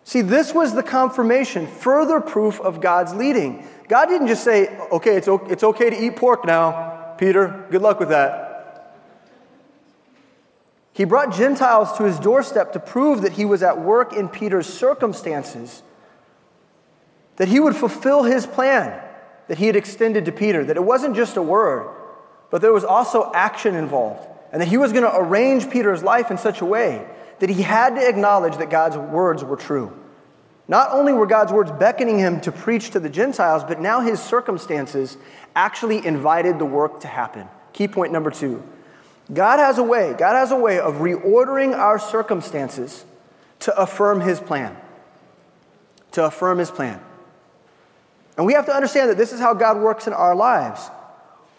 [0.03, 3.65] See, this was the confirmation, further proof of God's leading.
[3.91, 7.67] God didn't just say, okay, it's, it's okay to eat pork now, Peter.
[7.73, 8.97] Good luck with that.
[10.93, 14.69] He brought Gentiles to his doorstep to prove that he was at work in Peter's
[14.69, 15.83] circumstances,
[17.35, 19.03] that he would fulfill his plan
[19.49, 21.93] that he had extended to Peter, that it wasn't just a word,
[22.53, 26.31] but there was also action involved, and that he was going to arrange Peter's life
[26.31, 27.05] in such a way
[27.41, 29.93] that he had to acknowledge that God's words were true.
[30.71, 34.23] Not only were God's words beckoning him to preach to the Gentiles, but now his
[34.23, 35.17] circumstances
[35.57, 37.49] actually invited the work to happen.
[37.73, 38.63] Key point number two
[39.35, 43.05] God has a way, God has a way of reordering our circumstances
[43.59, 44.77] to affirm his plan.
[46.13, 47.01] To affirm his plan.
[48.37, 50.89] And we have to understand that this is how God works in our lives.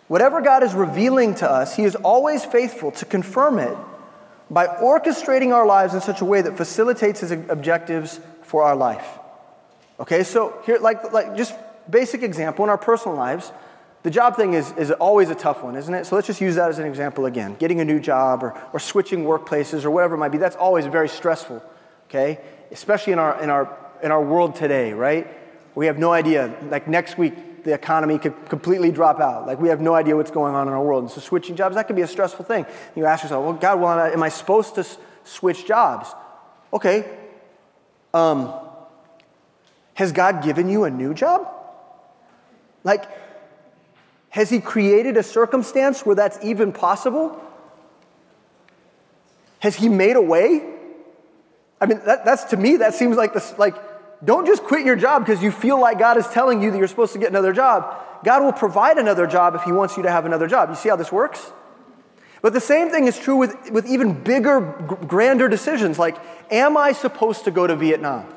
[0.07, 3.77] Whatever God is revealing to us, he is always faithful to confirm it
[4.49, 8.21] by orchestrating our lives in such a way that facilitates his objectives
[8.51, 9.07] for our life.
[9.97, 11.55] Okay, so here, like, like just
[11.89, 13.53] basic example in our personal lives,
[14.03, 16.05] the job thing is, is always a tough one, isn't it?
[16.05, 17.55] So let's just use that as an example again.
[17.59, 20.85] Getting a new job or, or switching workplaces or whatever it might be, that's always
[20.85, 21.63] very stressful,
[22.09, 22.39] okay?
[22.71, 25.27] Especially in our, in, our, in our world today, right?
[25.73, 26.53] We have no idea.
[26.69, 29.47] Like next week, the economy could completely drop out.
[29.47, 31.03] Like we have no idea what's going on in our world.
[31.03, 32.65] And so switching jobs, that could be a stressful thing.
[32.97, 34.85] You ask yourself, well, God, well, am I supposed to
[35.23, 36.09] switch jobs?
[36.73, 37.05] Okay,
[38.13, 38.53] um,
[39.93, 41.47] has God given you a new job?
[42.83, 43.05] Like,
[44.29, 47.39] has He created a circumstance where that's even possible?
[49.59, 50.67] Has He made a way?
[51.79, 53.75] I mean, that, that's to me, that seems like this, like,
[54.23, 56.87] don't just quit your job because you feel like God is telling you that you're
[56.87, 57.95] supposed to get another job.
[58.23, 60.69] God will provide another job if He wants you to have another job.
[60.69, 61.51] You see how this works?
[62.41, 64.61] But the same thing is true with, with even bigger,
[65.07, 66.17] grander decisions like,
[66.49, 68.27] am I supposed to go to Vietnam?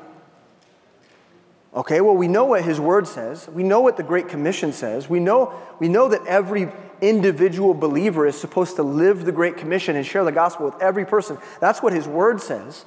[1.75, 3.49] Okay, well, we know what his word says.
[3.49, 5.09] We know what the Great Commission says.
[5.09, 9.97] We know, we know that every individual believer is supposed to live the Great Commission
[9.97, 11.37] and share the gospel with every person.
[11.59, 12.85] That's what his word says.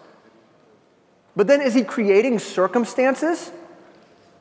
[1.37, 3.53] But then is he creating circumstances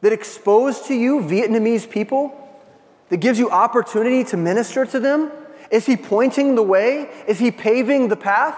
[0.01, 2.33] that expose to you Vietnamese people,
[3.09, 5.31] that gives you opportunity to minister to them?
[5.71, 7.09] Is he pointing the way?
[7.27, 8.55] Is he paving the path?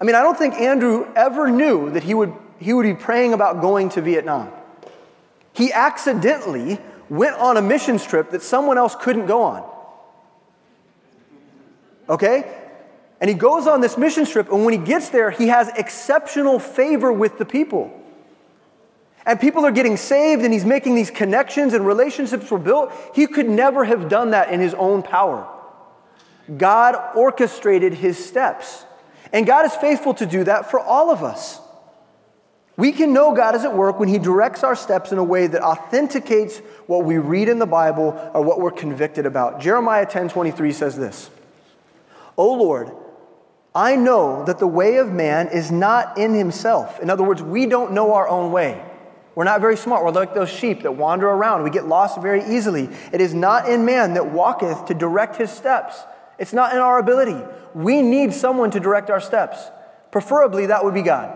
[0.00, 3.34] I mean, I don't think Andrew ever knew that he would, he would be praying
[3.34, 4.50] about going to Vietnam.
[5.52, 6.78] He accidentally
[7.10, 9.70] went on a missions trip that someone else couldn't go on.
[12.08, 12.56] Okay?
[13.20, 16.58] And he goes on this mission trip, and when he gets there, he has exceptional
[16.58, 17.99] favor with the people.
[19.26, 22.92] And people are getting saved, and he's making these connections, and relationships were built.
[23.14, 25.46] He could never have done that in his own power.
[26.56, 28.84] God orchestrated his steps.
[29.32, 31.60] And God is faithful to do that for all of us.
[32.76, 35.46] We can know God is at work when He directs our steps in a way
[35.46, 39.60] that authenticates what we read in the Bible or what we're convicted about.
[39.60, 41.28] Jeremiah 10 23 says this
[42.38, 42.90] O Lord,
[43.74, 46.98] I know that the way of man is not in himself.
[47.00, 48.82] In other words, we don't know our own way.
[49.40, 50.04] We're not very smart.
[50.04, 51.62] We're like those sheep that wander around.
[51.62, 52.90] We get lost very easily.
[53.10, 55.98] It is not in man that walketh to direct his steps.
[56.38, 57.42] It's not in our ability.
[57.72, 59.70] We need someone to direct our steps.
[60.10, 61.34] Preferably, that would be God.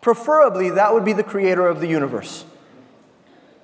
[0.00, 2.44] Preferably, that would be the creator of the universe.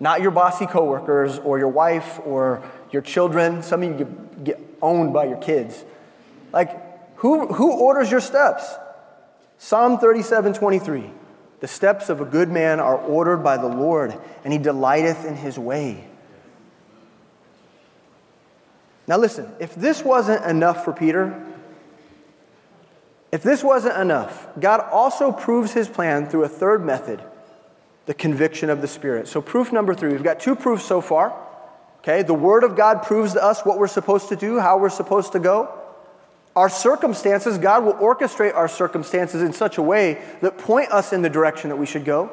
[0.00, 3.62] Not your bossy coworkers or your wife or your children.
[3.62, 5.84] Some of you get owned by your kids.
[6.52, 8.68] Like, who, who orders your steps?
[9.58, 11.19] Psalm 37 23.
[11.60, 15.36] The steps of a good man are ordered by the Lord, and he delighteth in
[15.36, 16.06] his way.
[19.06, 21.46] Now, listen, if this wasn't enough for Peter,
[23.32, 27.22] if this wasn't enough, God also proves his plan through a third method
[28.06, 29.28] the conviction of the Spirit.
[29.28, 31.36] So, proof number three, we've got two proofs so far.
[31.98, 34.88] Okay, the Word of God proves to us what we're supposed to do, how we're
[34.88, 35.79] supposed to go.
[36.56, 41.22] Our circumstances, God will orchestrate our circumstances in such a way that point us in
[41.22, 42.30] the direction that we should go.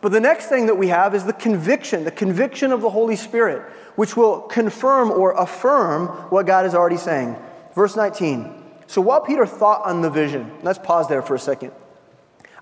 [0.00, 3.16] But the next thing that we have is the conviction, the conviction of the Holy
[3.16, 3.62] Spirit,
[3.96, 7.36] which will confirm or affirm what God is already saying.
[7.74, 8.54] Verse 19.
[8.86, 11.72] So while Peter thought on the vision, let's pause there for a second.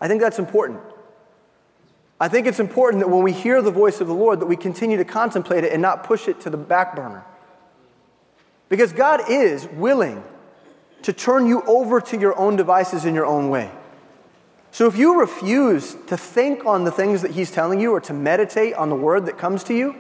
[0.01, 0.81] I think that's important.
[2.19, 4.57] I think it's important that when we hear the voice of the Lord that we
[4.57, 7.25] continue to contemplate it and not push it to the back burner.
[8.69, 10.25] Because God is willing
[11.07, 13.71] to turn you over to your own devices in your own way.
[14.73, 18.13] So if you refuse to think on the things that He's telling you or to
[18.13, 19.95] meditate on the word that comes to you,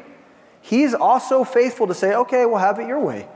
[0.60, 3.28] He's also faithful to say, okay, we'll have it your way.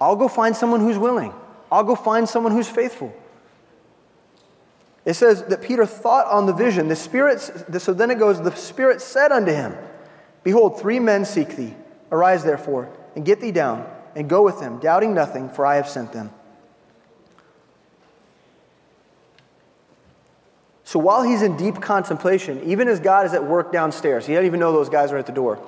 [0.00, 1.34] I'll go find someone who's willing,
[1.72, 3.12] I'll go find someone who's faithful.
[5.04, 6.86] It says that Peter thought on the vision.
[6.86, 9.74] The Spirit, so then it goes, the Spirit said unto him,
[10.44, 11.74] Behold, three men seek thee.
[12.12, 13.84] Arise therefore, and get thee down,
[14.16, 16.30] and go with them, doubting nothing, for I have sent them.
[20.84, 24.46] So while he's in deep contemplation, even as God is at work downstairs, he doesn't
[24.46, 25.60] even know those guys are at the door.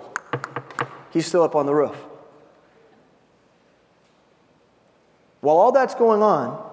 [1.13, 1.97] He's still up on the roof.
[5.41, 6.65] While all that's going on,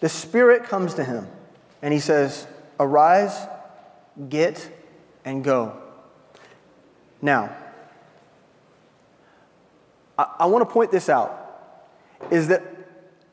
[0.00, 1.26] the Spirit comes to him
[1.82, 2.46] and he says,
[2.80, 3.46] Arise,
[4.28, 4.70] get,
[5.24, 5.76] and go.
[7.20, 7.54] Now,
[10.18, 11.44] I, I want to point this out
[12.30, 12.62] is that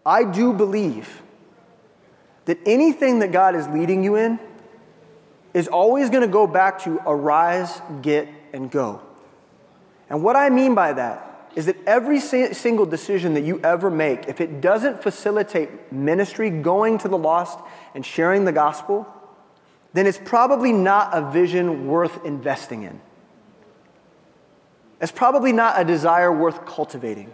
[0.06, 1.22] I do believe
[2.46, 4.40] that anything that God is leading you in
[5.54, 9.02] is always going to go back to arise, get, and go.
[10.10, 14.28] And what I mean by that is that every single decision that you ever make,
[14.28, 17.58] if it doesn't facilitate ministry, going to the lost,
[17.96, 19.08] and sharing the gospel,
[19.94, 23.00] then it's probably not a vision worth investing in.
[25.06, 27.32] It's probably not a desire worth cultivating.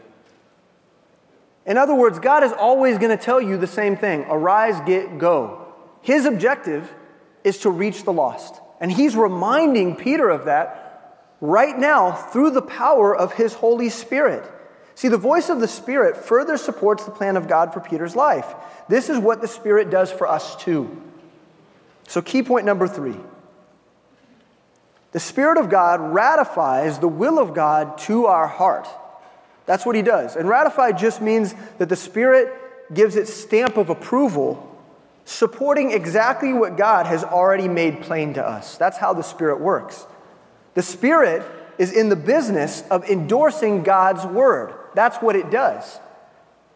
[1.65, 5.17] In other words, God is always going to tell you the same thing arise, get,
[5.17, 5.74] go.
[6.01, 6.93] His objective
[7.45, 8.59] is to reach the lost.
[8.82, 14.43] And he's reminding Peter of that right now through the power of his Holy Spirit.
[14.95, 18.53] See, the voice of the Spirit further supports the plan of God for Peter's life.
[18.89, 21.01] This is what the Spirit does for us too.
[22.09, 23.15] So, key point number three
[25.12, 28.88] the Spirit of God ratifies the will of God to our heart.
[29.66, 30.36] That's what he does.
[30.36, 32.53] And ratify just means that the Spirit
[32.93, 34.68] gives its stamp of approval,
[35.26, 38.78] supporting exactly what God has already made plain to us.
[38.78, 40.05] That's how the Spirit works.
[40.74, 41.45] The Spirit
[41.78, 44.74] is in the business of endorsing God's word.
[44.93, 45.99] That's what it does.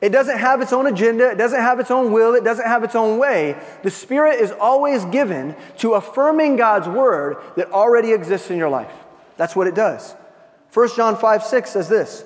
[0.02, 2.84] It doesn't have its own agenda, it doesn't have its own will, it doesn't have
[2.84, 3.56] its own way.
[3.82, 8.92] The Spirit is always given to affirming God's word that already exists in your life.
[9.38, 10.14] That's what it does.
[10.74, 12.26] 1 John 5 6 says this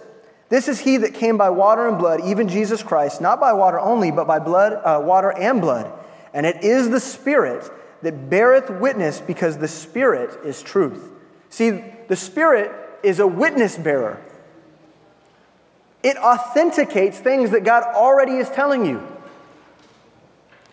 [0.50, 3.80] this is he that came by water and blood, even Jesus Christ, not by water
[3.80, 5.92] only, but by blood, uh, water and blood.
[6.34, 7.70] And it is the Spirit
[8.02, 11.12] that beareth witness, because the Spirit is truth.
[11.50, 12.72] See, the Spirit
[13.04, 14.20] is a witness bearer.
[16.02, 19.06] It authenticates things that God already is telling you.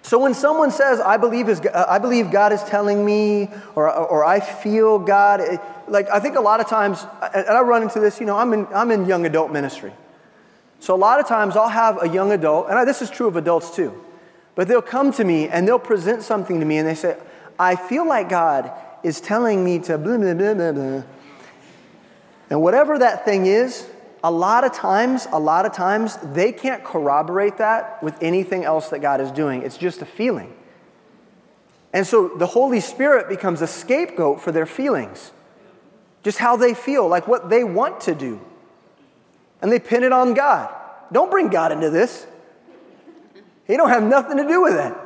[0.03, 3.93] So when someone says, I believe, is, uh, I believe God is telling me, or,
[3.93, 5.41] or I feel God,
[5.89, 7.05] like I think a lot of times,
[7.35, 9.93] and I run into this, you know, I'm in, I'm in young adult ministry.
[10.79, 13.35] So a lot of times I'll have a young adult, and this is true of
[13.35, 14.01] adults too,
[14.55, 17.17] but they'll come to me and they'll present something to me and they say,
[17.59, 18.71] I feel like God
[19.03, 21.03] is telling me to blah, blah, blah, blah, blah.
[22.49, 23.89] And whatever that thing is,
[24.27, 28.89] a lot of times, a lot of times, they can't corroborate that with anything else
[28.89, 29.63] that God is doing.
[29.63, 30.53] It's just a feeling.
[31.93, 35.31] And so the Holy Spirit becomes a scapegoat for their feelings,
[36.25, 38.41] just how they feel, like what they want to do.
[39.63, 40.75] And they pin it on God.
[41.13, 42.27] Don't bring God into this.
[43.69, 44.99] He don't have nothing to do with that.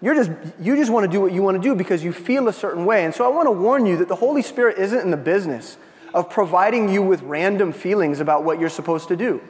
[0.00, 2.48] You're just, you just want to do what you want to do because you feel
[2.48, 3.04] a certain way.
[3.04, 5.76] And so I want to warn you that the Holy Spirit isn't in the business
[6.14, 9.42] of providing you with random feelings about what you're supposed to do.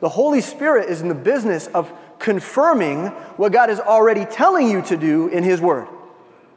[0.00, 4.80] The Holy Spirit is in the business of confirming what God is already telling you
[4.82, 5.88] to do in His Word.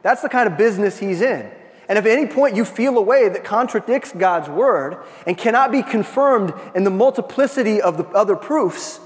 [0.06, 1.50] That's the kind of business he's in.
[1.88, 5.72] And if at any point you feel a way that contradicts God's word and cannot
[5.72, 9.00] be confirmed in the multiplicity of the other proofs,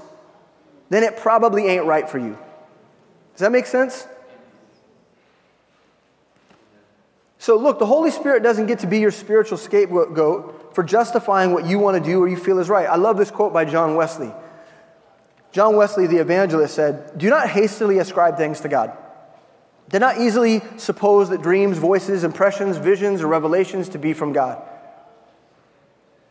[0.89, 2.37] then it probably ain't right for you.
[3.33, 4.07] Does that make sense?
[7.41, 11.65] So, look, the Holy Spirit doesn't get to be your spiritual scapegoat for justifying what
[11.65, 12.85] you want to do or you feel is right.
[12.87, 14.31] I love this quote by John Wesley.
[15.51, 18.95] John Wesley, the evangelist, said, Do not hastily ascribe things to God.
[19.89, 24.61] Do not easily suppose that dreams, voices, impressions, visions, or revelations to be from God.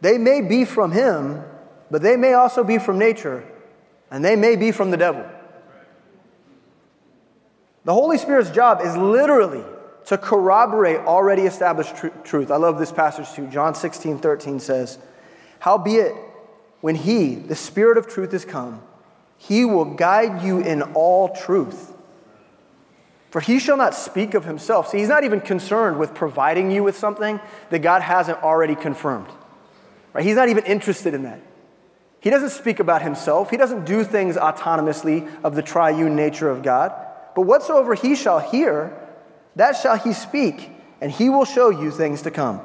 [0.01, 1.43] They may be from Him,
[1.91, 3.45] but they may also be from nature,
[4.13, 5.29] and they may be from the devil.
[7.85, 9.65] The Holy Spirit's job is literally
[10.11, 12.51] to corroborate already established tr- truth.
[12.51, 13.47] I love this passage too.
[13.47, 14.99] John 16, 13 says,
[15.61, 16.13] Howbeit,
[16.81, 18.83] when He, the Spirit of truth, is come,
[19.39, 21.93] He will guide you in all truth.
[23.31, 24.89] For he shall not speak of himself.
[24.89, 27.39] See, he's not even concerned with providing you with something
[27.69, 29.29] that God hasn't already confirmed.
[30.13, 30.25] Right?
[30.25, 31.41] He's not even interested in that.
[32.19, 33.49] He doesn't speak about himself.
[33.49, 36.93] He doesn't do things autonomously of the triune nature of God.
[37.37, 39.00] But whatsoever he shall hear,
[39.57, 40.71] that shall he speak,
[41.01, 42.61] and he will show you things to come.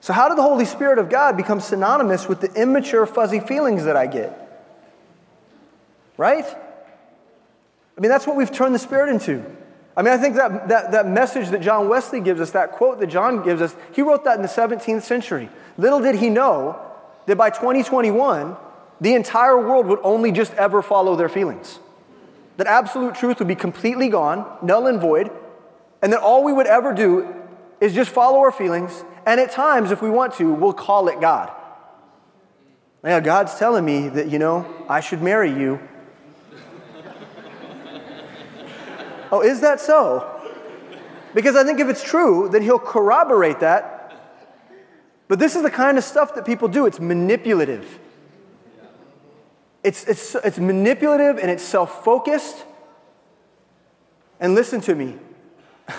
[0.00, 3.84] So, how did the Holy Spirit of God become synonymous with the immature, fuzzy feelings
[3.84, 4.38] that I get?
[6.16, 6.44] Right?
[6.44, 9.44] I mean, that's what we've turned the Spirit into.
[9.96, 12.98] I mean, I think that, that, that message that John Wesley gives us, that quote
[13.00, 15.50] that John gives us, he wrote that in the 17th century.
[15.76, 16.80] Little did he know
[17.26, 18.56] that by 2021,
[19.00, 21.78] the entire world would only just ever follow their feelings.
[22.62, 25.32] That absolute truth would be completely gone, null and void,
[26.00, 27.34] and that all we would ever do
[27.80, 31.20] is just follow our feelings, and at times, if we want to, we'll call it
[31.20, 31.50] God.
[33.02, 35.80] Yeah, God's telling me that, you know, I should marry you,
[39.32, 40.40] Oh, is that so?
[41.34, 44.14] Because I think if it's true, then he'll corroborate that.
[45.26, 46.86] But this is the kind of stuff that people do.
[46.86, 47.98] It's manipulative.
[49.84, 52.64] It's, it's, it's manipulative and it's self focused.
[54.40, 55.18] And listen to me.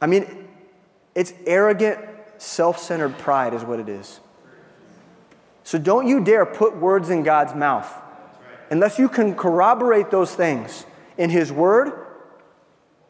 [0.00, 0.48] I mean,
[1.14, 1.98] it's arrogant,
[2.38, 4.20] self centered pride, is what it is.
[5.62, 7.90] So don't you dare put words in God's mouth
[8.70, 10.84] unless you can corroborate those things
[11.16, 11.92] in His Word,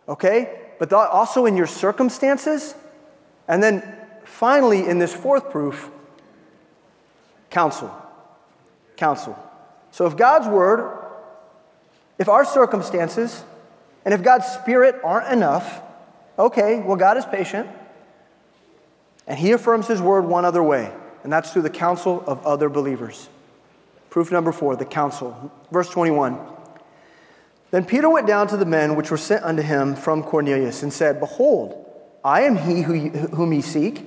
[0.09, 2.75] okay, but also in your circumstances,
[3.49, 5.91] and then finally in this fourth proof,
[7.55, 7.95] counsel.
[8.97, 9.39] Counsel.
[9.93, 10.99] So if God's Word,
[12.19, 13.45] if our circumstances,
[14.05, 15.81] and if God's Spirit aren't enough,
[16.37, 17.69] okay, well, God is patient,
[19.29, 20.93] and He affirms His Word one other way,
[21.23, 23.29] and that's through the counsel of other believers.
[24.11, 25.53] Proof number four, the counsel.
[25.71, 26.39] Verse 21.
[27.71, 30.93] Then Peter went down to the men which were sent unto him from Cornelius and
[30.93, 31.89] said, Behold,
[32.25, 34.05] I am he whom ye seek.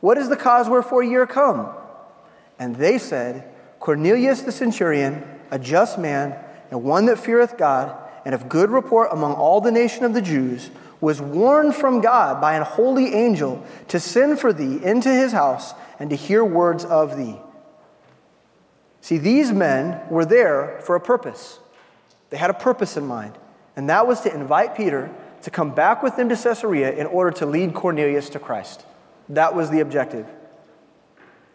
[0.00, 1.74] What is the cause wherefore ye are come?
[2.60, 3.48] And they said,
[3.80, 6.36] Cornelius the centurion, a just man,
[6.70, 10.20] and one that feareth God, and of good report among all the nation of the
[10.20, 15.32] Jews, was warned from God by an holy angel to send for thee into his
[15.32, 17.36] house and to hear words of thee.
[19.00, 21.58] See, these men were there for a purpose.
[22.28, 23.38] They had a purpose in mind,
[23.74, 25.10] and that was to invite Peter
[25.42, 28.84] to come back with them to Caesarea in order to lead Cornelius to Christ.
[29.30, 30.26] That was the objective.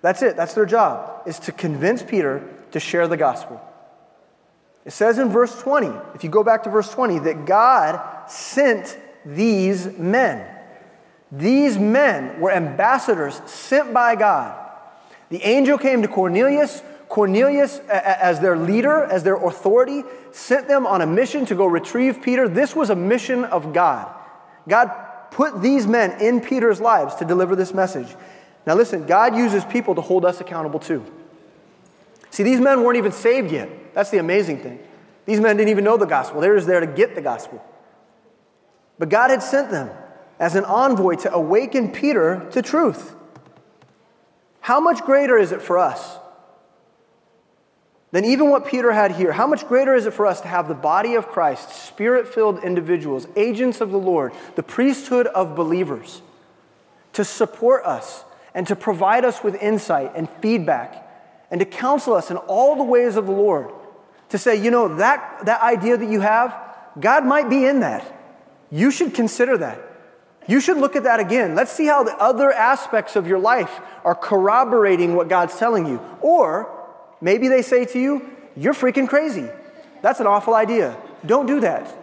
[0.06, 0.36] That's it.
[0.36, 3.60] That's their job, is to convince Peter to share the gospel.
[4.86, 9.00] It says in verse 20, if you go back to verse 20, that God sent
[9.26, 10.48] these men.
[11.32, 14.56] These men were ambassadors sent by God.
[15.30, 21.02] The angel came to Cornelius Cornelius, as their leader, as their authority, sent them on
[21.02, 22.48] a mission to go retrieve Peter.
[22.50, 24.14] This was a mission of God.
[24.68, 24.88] God
[25.32, 28.16] put these men in Peter's lives to deliver this message.
[28.66, 31.06] Now, listen, God uses people to hold us accountable too.
[32.32, 33.70] See, these men weren't even saved yet.
[33.94, 34.80] That's the amazing thing.
[35.26, 37.64] These men didn't even know the gospel, they were just there to get the gospel.
[39.00, 39.90] But God had sent them
[40.40, 43.16] as an envoy to awaken Peter to truth.
[44.60, 46.18] How much greater is it for us
[48.12, 49.32] than even what Peter had here?
[49.32, 52.64] How much greater is it for us to have the body of Christ, spirit filled
[52.64, 56.22] individuals, agents of the Lord, the priesthood of believers,
[57.14, 58.25] to support us
[58.56, 61.08] and to provide us with insight and feedback
[61.52, 63.72] and to counsel us in all the ways of the Lord?
[64.30, 66.58] To say, you know, that, that idea that you have,
[67.00, 68.12] God might be in that.
[68.72, 69.80] You should consider that.
[70.48, 71.54] You should look at that again.
[71.54, 76.00] Let's see how the other aspects of your life are corroborating what God's telling you.
[76.22, 76.72] Or
[77.20, 79.48] maybe they say to you, You're freaking crazy.
[80.02, 80.98] That's an awful idea.
[81.26, 81.94] Don't do that.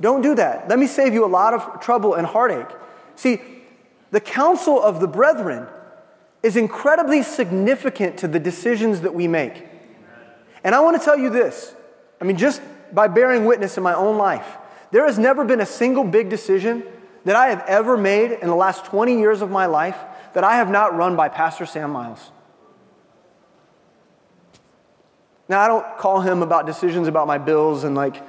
[0.00, 0.68] Don't do that.
[0.68, 2.74] Let me save you a lot of trouble and heartache.
[3.14, 3.40] See,
[4.10, 5.66] the counsel of the brethren
[6.46, 9.66] is incredibly significant to the decisions that we make.
[10.62, 11.74] And I want to tell you this
[12.20, 14.46] I mean, just by bearing witness in my own life,
[14.92, 16.84] there has never been a single big decision
[17.24, 19.98] that I have ever made in the last 20 years of my life
[20.34, 22.30] that I have not run by Pastor Sam Miles.
[25.48, 28.22] Now, I don't call him about decisions about my bills and like,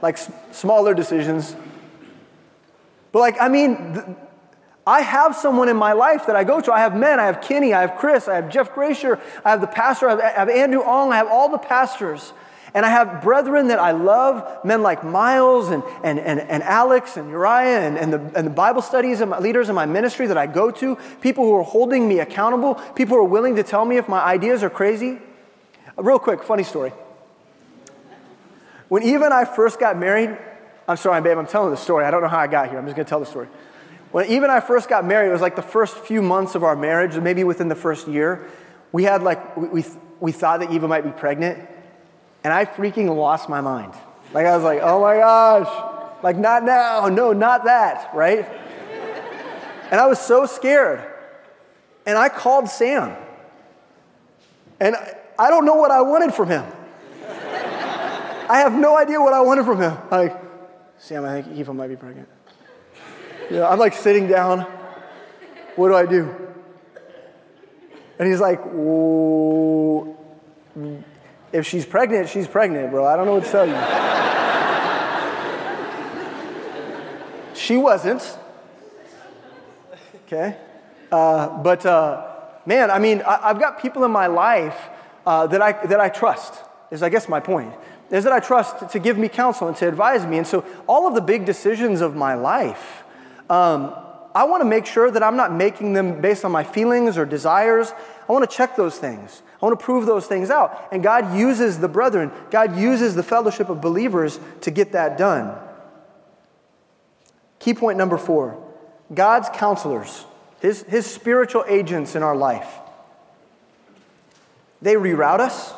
[0.00, 0.16] like
[0.52, 1.54] smaller decisions.
[3.12, 4.06] But, like, I mean, th-
[4.90, 6.72] I have someone in my life that I go to.
[6.72, 9.60] I have men, I have Kenny, I have Chris, I have Jeff Gracier, I have
[9.60, 12.32] the pastor, I have, I have Andrew Ong, I have all the pastors
[12.74, 17.16] and I have brethren that I love, men like Miles and, and, and, and Alex
[17.16, 20.26] and Uriah and, and, the, and the Bible studies and my leaders in my ministry
[20.26, 23.62] that I go to, people who are holding me accountable, people who are willing to
[23.62, 25.18] tell me if my ideas are crazy.
[25.96, 26.92] Real quick, funny story.
[28.88, 30.36] When Eva and I first got married,
[30.88, 32.04] I'm sorry, babe, I'm telling the story.
[32.04, 32.78] I don't know how I got here.
[32.78, 33.46] I'm just going to tell the story.
[34.12, 36.64] When Eva and I first got married, it was like the first few months of
[36.64, 38.48] our marriage, maybe within the first year.
[38.92, 39.84] We had like, we, we,
[40.18, 41.68] we thought that Eva might be pregnant.
[42.42, 43.94] And I freaking lost my mind.
[44.32, 48.48] Like, I was like, oh my gosh, like, not now, no, not that, right?
[49.90, 51.04] And I was so scared.
[52.06, 53.16] And I called Sam.
[54.78, 54.96] And
[55.38, 56.64] I don't know what I wanted from him.
[58.48, 59.96] I have no idea what I wanted from him.
[60.10, 60.36] Like,
[60.98, 62.28] Sam, I think Eva might be pregnant.
[63.50, 64.60] You know, I'm like sitting down.
[65.74, 66.34] What do I do?
[68.18, 68.60] And he's like,
[71.52, 73.04] if she's pregnant, she's pregnant, bro.
[73.06, 73.74] I don't know what to tell you.
[77.54, 78.38] she wasn't.
[80.26, 80.56] Okay?
[81.10, 82.28] Uh, but uh,
[82.66, 84.78] man, I mean, I, have got people in my life
[85.26, 86.54] uh, that, I, that I trust,
[86.92, 87.74] is I guess my point,
[88.10, 90.38] is that I trust to give me counsel and to advise me.
[90.38, 92.99] And so all of the big decisions of my life,
[93.50, 93.94] um,
[94.34, 97.26] I want to make sure that I'm not making them based on my feelings or
[97.26, 97.92] desires.
[98.28, 99.42] I want to check those things.
[99.60, 100.88] I want to prove those things out.
[100.92, 105.58] And God uses the brethren, God uses the fellowship of believers to get that done.
[107.58, 108.62] Key point number four
[109.12, 110.24] God's counselors,
[110.60, 112.72] his, his spiritual agents in our life.
[114.80, 115.74] They reroute us,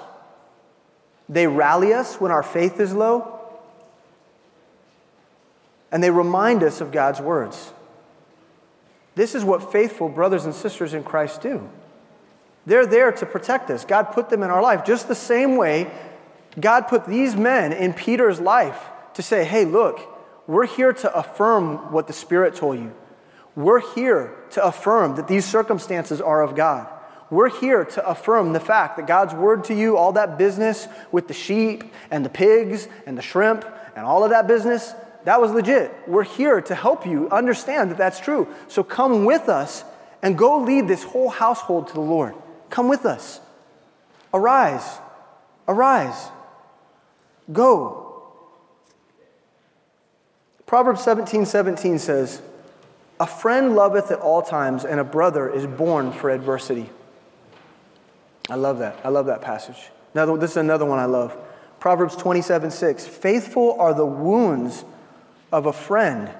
[1.29, 3.41] they rally us when our faith is low,
[5.93, 7.73] and they remind us of God's words.
[9.15, 11.69] This is what faithful brothers and sisters in Christ do.
[12.65, 13.85] They're there to protect us.
[13.85, 14.85] God put them in our life.
[14.85, 15.91] Just the same way
[16.59, 18.81] God put these men in Peter's life
[19.15, 20.01] to say, hey, look,
[20.47, 22.93] we're here to affirm what the Spirit told you.
[23.55, 26.89] We're here to affirm that these circumstances are of God.
[27.31, 31.29] We're here to affirm the fact that God's word to you, all that business with
[31.29, 33.65] the sheep and the pigs and the shrimp
[33.97, 34.95] and all of that business,
[35.25, 35.93] that was legit.
[36.07, 38.49] We're here to help you understand that that's true.
[38.69, 39.85] So come with us
[40.23, 42.35] and go lead this whole household to the Lord.
[42.71, 43.41] Come with us.
[44.35, 44.99] Arise.
[45.69, 46.29] Arise.
[47.53, 48.03] Go.
[50.67, 52.41] Proverbs 17 17 says,
[53.21, 56.89] A friend loveth at all times, and a brother is born for adversity.
[58.49, 58.99] I love that.
[59.05, 59.91] I love that passage.
[60.15, 61.37] Another, this is another one I love.
[61.79, 63.07] Proverbs 27 6.
[63.07, 64.85] Faithful are the wounds
[65.53, 66.31] of a friend,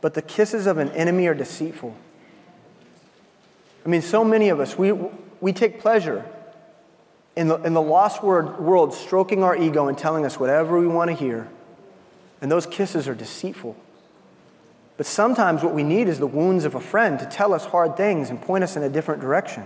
[0.00, 1.94] but the kisses of an enemy are deceitful.
[3.84, 4.92] I mean, so many of us, we,
[5.40, 6.24] we take pleasure
[7.34, 10.86] in the, in the lost word, world stroking our ego and telling us whatever we
[10.86, 11.48] want to hear.
[12.40, 13.76] And those kisses are deceitful.
[14.96, 17.96] But sometimes what we need is the wounds of a friend to tell us hard
[17.96, 19.64] things and point us in a different direction.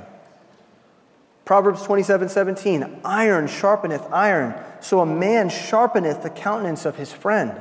[1.45, 7.61] Proverbs 27 17, iron sharpeneth iron, so a man sharpeneth the countenance of his friend.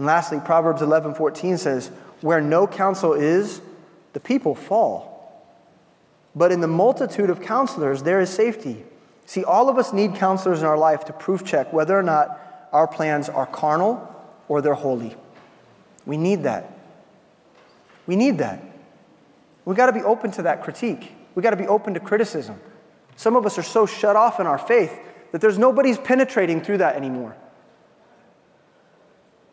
[0.00, 1.90] And lastly, Proverbs 11:14 says,
[2.22, 3.60] Where no counsel is,
[4.14, 5.06] the people fall.
[6.34, 8.82] but in the multitude of counselors, there is safety.
[9.26, 12.40] See, all of us need counselors in our life to proof check whether or not
[12.72, 14.08] our plans are carnal
[14.48, 15.14] or they're holy.
[16.06, 16.72] We need that.
[18.06, 18.64] We need that.
[19.66, 21.12] We got to be open to that critique.
[21.34, 22.58] We got to be open to criticism.
[23.16, 24.98] Some of us are so shut off in our faith
[25.32, 27.36] that there's nobody's penetrating through that anymore.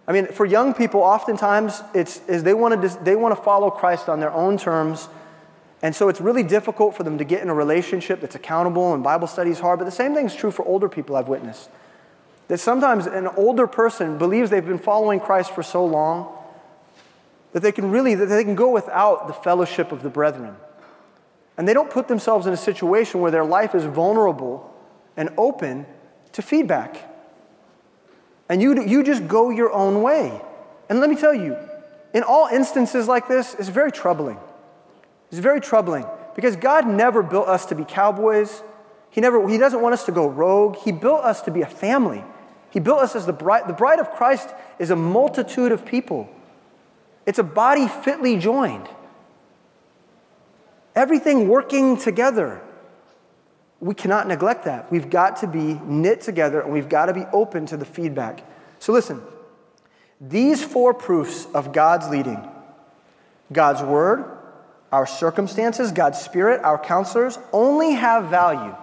[0.08, 3.70] I mean, for young people, oftentimes it's is they want to they want to follow
[3.70, 5.10] Christ on their own terms,
[5.82, 8.94] and so it's really difficult for them to get in a relationship that's accountable.
[8.94, 9.80] And Bible study is hard.
[9.80, 11.18] But the same thing is true for older people.
[11.18, 11.70] I've witnessed
[12.48, 16.34] that sometimes an older person believes they've been following Christ for so long
[17.52, 20.56] that they can really that they can go without the fellowship of the brethren,
[21.58, 24.74] and they don't put themselves in a situation where their life is vulnerable
[25.18, 25.86] and open
[26.32, 27.07] to feedback
[28.50, 30.42] and you, you just go your own way.
[30.90, 31.58] And let me tell you,
[32.14, 34.38] in all instances like this, it's very troubling.
[35.30, 38.64] It's very troubling because God never built us to be cowboys.
[39.10, 40.78] He, never, he doesn't want us to go rogue.
[40.78, 42.24] He built us to be a family.
[42.70, 43.68] He built us as the bride.
[43.68, 46.30] The bride of Christ is a multitude of people,
[47.26, 48.88] it's a body fitly joined.
[50.96, 52.62] Everything working together.
[53.80, 54.92] We cannot neglect that.
[54.92, 58.44] We've got to be knit together and we've got to be open to the feedback.
[58.80, 59.22] So, listen
[60.20, 62.42] these four proofs of God's leading
[63.52, 64.26] God's word,
[64.92, 68.76] our circumstances, God's spirit, our counselors only have value.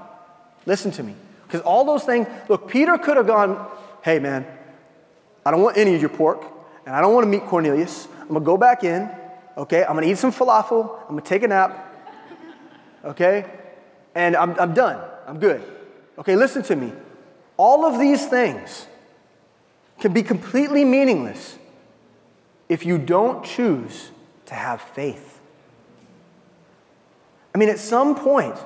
[0.64, 1.14] Listen to me.
[1.46, 3.70] Because all those things, look, Peter could have gone,
[4.02, 4.46] hey, man,
[5.44, 6.44] I don't want any of your pork,
[6.86, 8.08] and I don't want to meet Cornelius.
[8.22, 9.10] I'm going to go back in,
[9.58, 9.84] okay?
[9.84, 10.98] I'm going to eat some falafel.
[11.02, 11.94] I'm going to take a nap,
[13.04, 13.44] okay?
[14.14, 15.00] And I'm, I'm done.
[15.26, 15.62] I'm good.
[16.18, 16.92] Okay, listen to me.
[17.56, 18.86] All of these things
[20.00, 21.58] can be completely meaningless
[22.68, 24.10] if you don't choose
[24.46, 25.40] to have faith.
[27.54, 28.56] I mean, at some point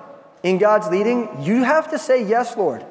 [0.43, 2.85] in God's leading, you have to say, Yes, Lord.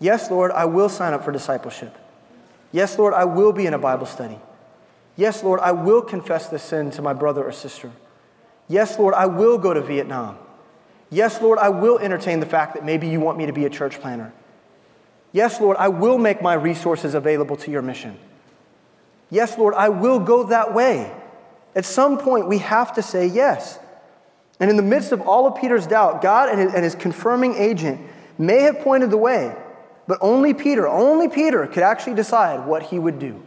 [0.00, 1.96] Yes, Lord, I will sign up for discipleship.
[2.72, 4.38] Yes, Lord, I will be in a Bible study.
[5.16, 7.92] Yes, Lord, I will confess this sin to my brother or sister.
[8.68, 10.36] Yes, Lord, I will go to Vietnam.
[11.14, 13.70] Yes, Lord, I will entertain the fact that maybe you want me to be a
[13.70, 14.32] church planter.
[15.30, 18.18] Yes, Lord, I will make my resources available to your mission.
[19.30, 21.12] Yes, Lord, I will go that way.
[21.76, 23.78] At some point, we have to say yes.
[24.58, 28.00] And in the midst of all of Peter's doubt, God and his, confirming agent
[28.36, 29.54] may have pointed the way,
[30.08, 33.40] but only Peter, only Peter could actually decide what he would do.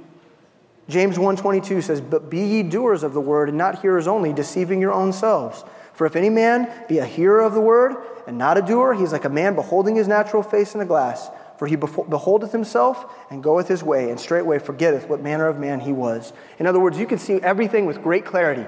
[0.87, 4.79] James 1:22 says, "But be ye doers of the word and not hearers only, deceiving
[4.79, 5.65] your own selves."
[5.97, 7.95] For if any man be a hearer of the word
[8.27, 10.85] and not a doer, he is like a man beholding his natural face in a
[10.85, 11.27] glass.
[11.57, 15.79] For he beholdeth himself and goeth his way, and straightway forgetteth what manner of man
[15.79, 16.33] he was.
[16.59, 18.67] In other words, you can see everything with great clarity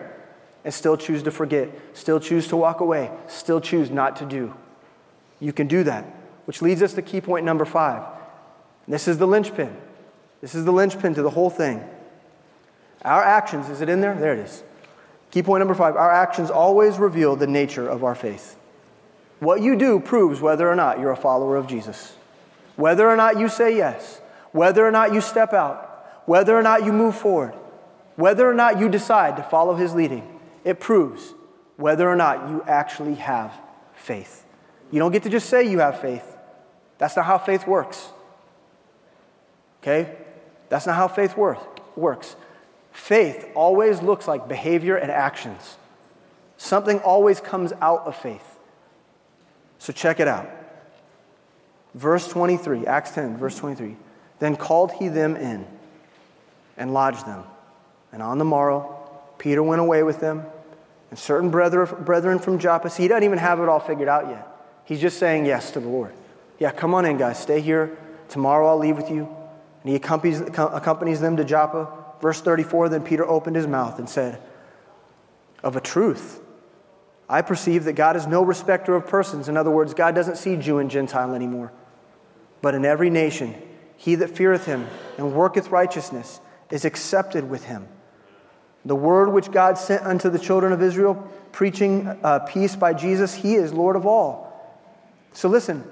[0.66, 4.56] and still choose to forget, still choose to walk away, still choose not to do.
[5.40, 6.06] You can do that,
[6.46, 8.08] which leads us to key point number five.
[8.88, 9.78] This is the linchpin.
[10.42, 11.88] This is the linchpin to the whole thing.
[13.04, 14.16] Our actions, is it in there?
[14.16, 14.64] There it is.
[15.32, 18.56] Key point number five our actions always reveal the nature of our faith.
[19.40, 22.16] What you do proves whether or not you're a follower of Jesus.
[22.76, 24.22] Whether or not you say yes,
[24.52, 27.54] whether or not you step out, whether or not you move forward,
[28.16, 31.34] whether or not you decide to follow his leading, it proves
[31.78, 33.54] whether or not you actually have
[33.94, 34.46] faith.
[34.92, 36.38] You don't get to just say you have faith.
[36.98, 38.10] That's not how faith works.
[39.82, 40.18] Okay?
[40.68, 42.36] That's not how faith work, works.
[43.00, 45.78] Faith always looks like behavior and actions.
[46.58, 48.60] Something always comes out of faith.
[49.80, 50.48] So check it out.
[51.96, 53.96] Verse 23, Acts 10, verse 23.
[54.40, 55.66] Then called he them in
[56.78, 57.46] and lodged them.
[58.12, 60.46] And on the morrow, Peter went away with them,
[61.10, 62.90] and certain brethren from Joppa.
[62.90, 64.46] See, he doesn't even have it all figured out yet.
[64.84, 66.14] He's just saying yes to the Lord.
[66.60, 67.40] Yeah, come on in, guys.
[67.40, 67.98] Stay here.
[68.28, 69.28] Tomorrow I'll leave with you.
[69.84, 71.88] And he accompanies, accompanies them to Joppa.
[72.22, 74.42] Verse 34 Then Peter opened his mouth and said,
[75.64, 76.42] Of a truth,
[77.28, 79.48] I perceive that God is no respecter of persons.
[79.48, 81.72] In other words, God doesn't see Jew and Gentile anymore.
[82.62, 83.56] But in every nation,
[83.96, 86.40] he that feareth him and worketh righteousness
[86.72, 87.88] is accepted with him.
[88.86, 91.16] The word which God sent unto the children of Israel,
[91.52, 94.50] preaching uh, peace by Jesus, he is Lord of all.
[95.34, 95.84] So listen,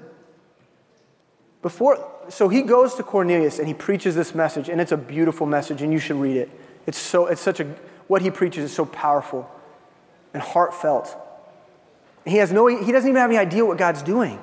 [1.62, 1.98] before,
[2.28, 5.82] so he goes to Cornelius and he preaches this message, and it's a beautiful message,
[5.82, 6.50] and you should read it.
[6.86, 7.64] It's so, it's such a,
[8.06, 9.50] what he preaches is so powerful
[10.32, 11.16] and heartfelt.
[12.24, 14.38] He has no, he doesn't even have any idea what God's doing.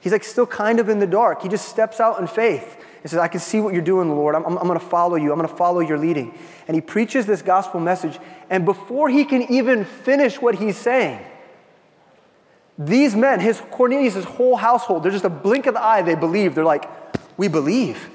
[0.00, 1.42] He's like still kind of in the dark.
[1.42, 2.76] He just steps out in faith.
[3.02, 4.34] and says, I can see what you're doing, Lord.
[4.34, 5.32] I'm, I'm, I'm going to follow you.
[5.32, 6.36] I'm going to follow your leading.
[6.68, 8.18] And he preaches this gospel message.
[8.48, 11.24] And before he can even finish what he's saying,
[12.78, 16.54] these men, his Cornelius' whole household, they're just a blink of the eye, they believe.
[16.54, 16.88] They're like,
[17.36, 18.08] We believe.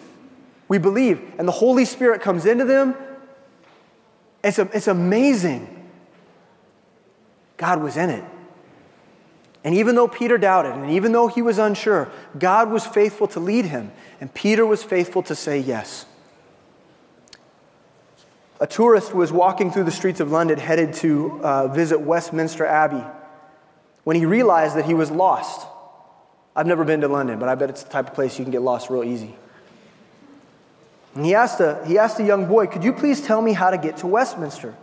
[0.70, 1.22] We believe.
[1.38, 2.96] And the Holy Spirit comes into them.
[4.44, 5.70] It's, a, it's amazing.
[7.58, 8.24] God was in it.
[9.66, 13.40] And even though Peter doubted, and even though he was unsure, God was faithful to
[13.40, 16.06] lead him, and Peter was faithful to say yes.
[18.60, 23.04] A tourist was walking through the streets of London headed to uh, visit Westminster Abbey
[24.04, 25.68] when he realized that he was lost.
[26.56, 28.52] I've never been to London, but I bet it's the type of place you can
[28.52, 29.36] get lost real easy.
[31.16, 33.70] And he asked a, he asked a young boy, Could you please tell me how
[33.70, 34.76] to get to Westminster?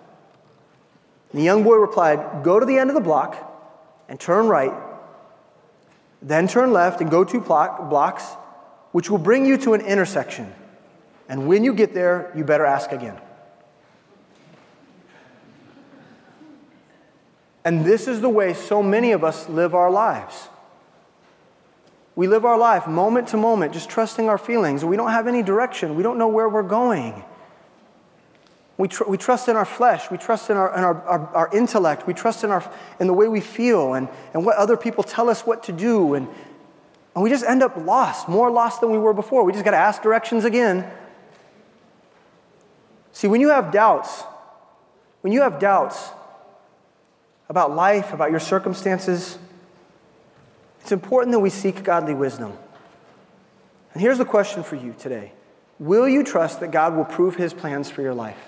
[1.32, 3.46] And the young boy replied, Go to the end of the block
[4.08, 4.72] and turn right,
[6.22, 8.24] then turn left and go two blocks,
[8.92, 10.52] which will bring you to an intersection.
[11.28, 13.20] And when you get there, you better ask again.
[17.64, 20.48] And this is the way so many of us live our lives.
[22.16, 24.84] We live our life moment to moment, just trusting our feelings.
[24.84, 25.94] We don't have any direction.
[25.94, 27.22] We don't know where we're going.
[28.76, 30.10] We, tr- we trust in our flesh.
[30.10, 32.06] We trust in, our, in our, our, our, intellect.
[32.06, 35.28] We trust in, our, in the way we feel and, and what other people tell
[35.28, 36.14] us what to do.
[36.14, 36.26] And,
[37.14, 39.44] and we just end up lost, more lost than we were before.
[39.44, 40.90] We just got to ask directions again.
[43.12, 44.22] See, when you have doubts,
[45.20, 46.10] when you have doubts
[47.50, 49.36] about life, about your circumstances,
[50.80, 52.56] it's important that we seek godly wisdom.
[53.92, 55.32] And here's the question for you today
[55.80, 58.38] Will you trust that God will prove his plans for your life?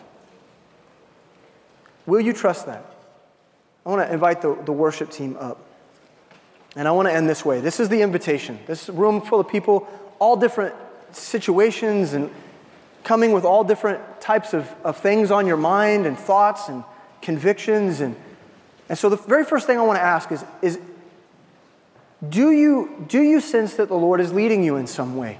[2.07, 2.87] Will you trust that?
[3.85, 5.59] I want to invite the, the worship team up.
[6.77, 7.61] And I want to end this way.
[7.61, 8.59] This is the invitation.
[8.67, 9.89] This room full of people,
[10.21, 10.75] all different
[11.11, 12.31] situations and
[13.03, 16.85] coming with all different types of, of things on your mind and thoughts and
[17.21, 18.01] convictions.
[18.01, 18.17] And,
[18.93, 20.79] and so the very first thing I want to ask is, is
[22.29, 25.39] do, you, do you sense that the Lord is leading you in some way?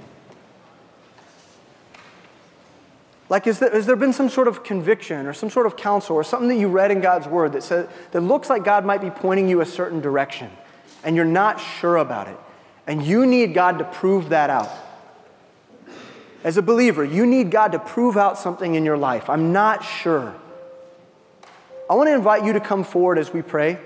[3.29, 6.15] Like, is there, has there been some sort of conviction or some sort of counsel
[6.15, 9.01] or something that you read in God's word that, says, that looks like God might
[9.01, 10.49] be pointing you a certain direction
[11.03, 12.39] and you're not sure about it?
[12.87, 14.71] And you need God to prove that out.
[16.43, 19.29] As a believer, you need God to prove out something in your life.
[19.29, 20.33] I'm not sure.
[21.89, 23.77] I want to invite you to come forward as we pray.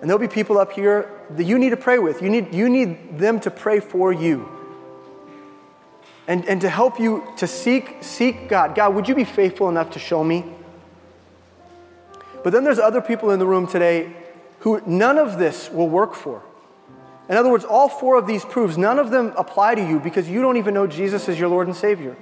[0.00, 2.22] And there'll be people up here that you need to pray with.
[2.22, 4.48] You need, you need them to pray for you
[6.26, 8.74] and, and to help you to seek, seek God.
[8.74, 10.44] God, would you be faithful enough to show me?
[12.44, 14.14] But then there's other people in the room today
[14.60, 16.42] who none of this will work for.
[17.28, 20.28] In other words, all four of these proofs, none of them apply to you because
[20.28, 22.16] you don't even know Jesus as your Lord and Savior.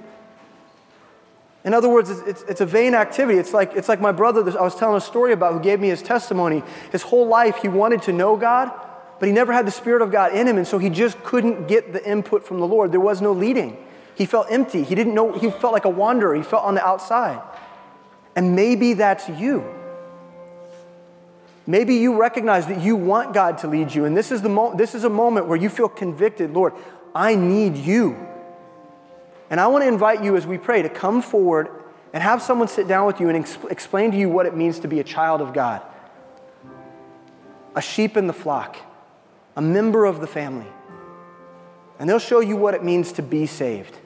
[1.65, 3.37] In other words, it's, it's, it's, a vain activity.
[3.37, 5.89] It's like, it's like my brother I was telling a story about who gave me
[5.89, 6.63] his testimony.
[6.91, 8.71] His whole life, he wanted to know God,
[9.19, 11.67] but he never had the Spirit of God in him, and so he just couldn't
[11.67, 12.93] get the input from the Lord.
[12.93, 13.77] There was no leading.
[14.15, 14.83] He felt empty.
[14.83, 16.33] He didn't know, he felt like a wanderer.
[16.35, 17.41] He felt on the outside.
[18.35, 19.65] And maybe that's you.
[21.67, 24.75] Maybe you recognize that you want God to lead you, and this is, the mo-
[24.75, 26.73] this is a moment where you feel convicted Lord,
[27.13, 28.28] I need you.
[29.49, 31.69] And I want to invite you as we pray to come forward
[32.13, 34.79] and have someone sit down with you and ex- explain to you what it means
[34.79, 35.81] to be a child of God,
[37.75, 38.77] a sheep in the flock,
[39.55, 40.67] a member of the family.
[41.99, 43.97] And they'll show you what it means to be saved.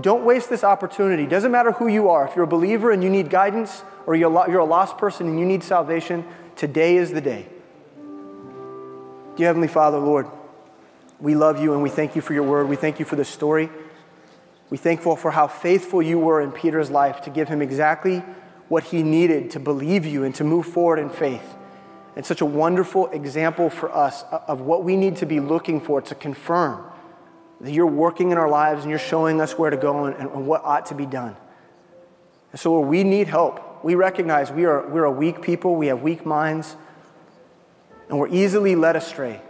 [0.00, 1.26] Don't waste this opportunity.
[1.26, 2.26] Doesn't matter who you are.
[2.26, 5.46] If you're a believer and you need guidance, or you're a lost person and you
[5.46, 6.24] need salvation,
[6.56, 7.46] today is the day.
[9.36, 10.26] Dear Heavenly Father, Lord,
[11.20, 12.68] we love you and we thank you for your word.
[12.68, 13.70] We thank you for this story.
[14.74, 18.24] We thankful for how faithful you were in Peter's life to give him exactly
[18.66, 21.54] what he needed to believe you and to move forward in faith.
[22.16, 26.02] And such a wonderful example for us of what we need to be looking for
[26.02, 26.84] to confirm
[27.60, 30.44] that you're working in our lives and you're showing us where to go and, and
[30.44, 31.36] what ought to be done.
[32.50, 33.84] And so we need help.
[33.84, 36.74] We recognize we are, we're a weak people, we have weak minds,
[38.08, 39.40] and we're easily led astray.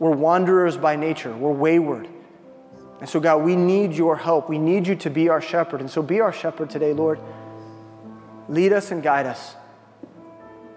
[0.00, 2.08] We're wanderers by nature, we're wayward.
[3.00, 4.48] And so, God, we need your help.
[4.48, 5.80] We need you to be our shepherd.
[5.80, 7.20] And so, be our shepherd today, Lord.
[8.48, 9.54] Lead us and guide us.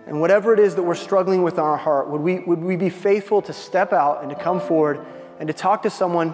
[0.08, 2.76] And whatever it is that we're struggling with in our heart, would we, would we
[2.76, 5.06] be faithful to step out and to come forward
[5.40, 6.34] and to talk to someone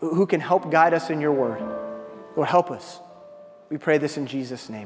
[0.00, 1.60] who can help guide us in your word.
[2.36, 3.00] Lord, help us.
[3.70, 4.82] We pray this in Jesus' name.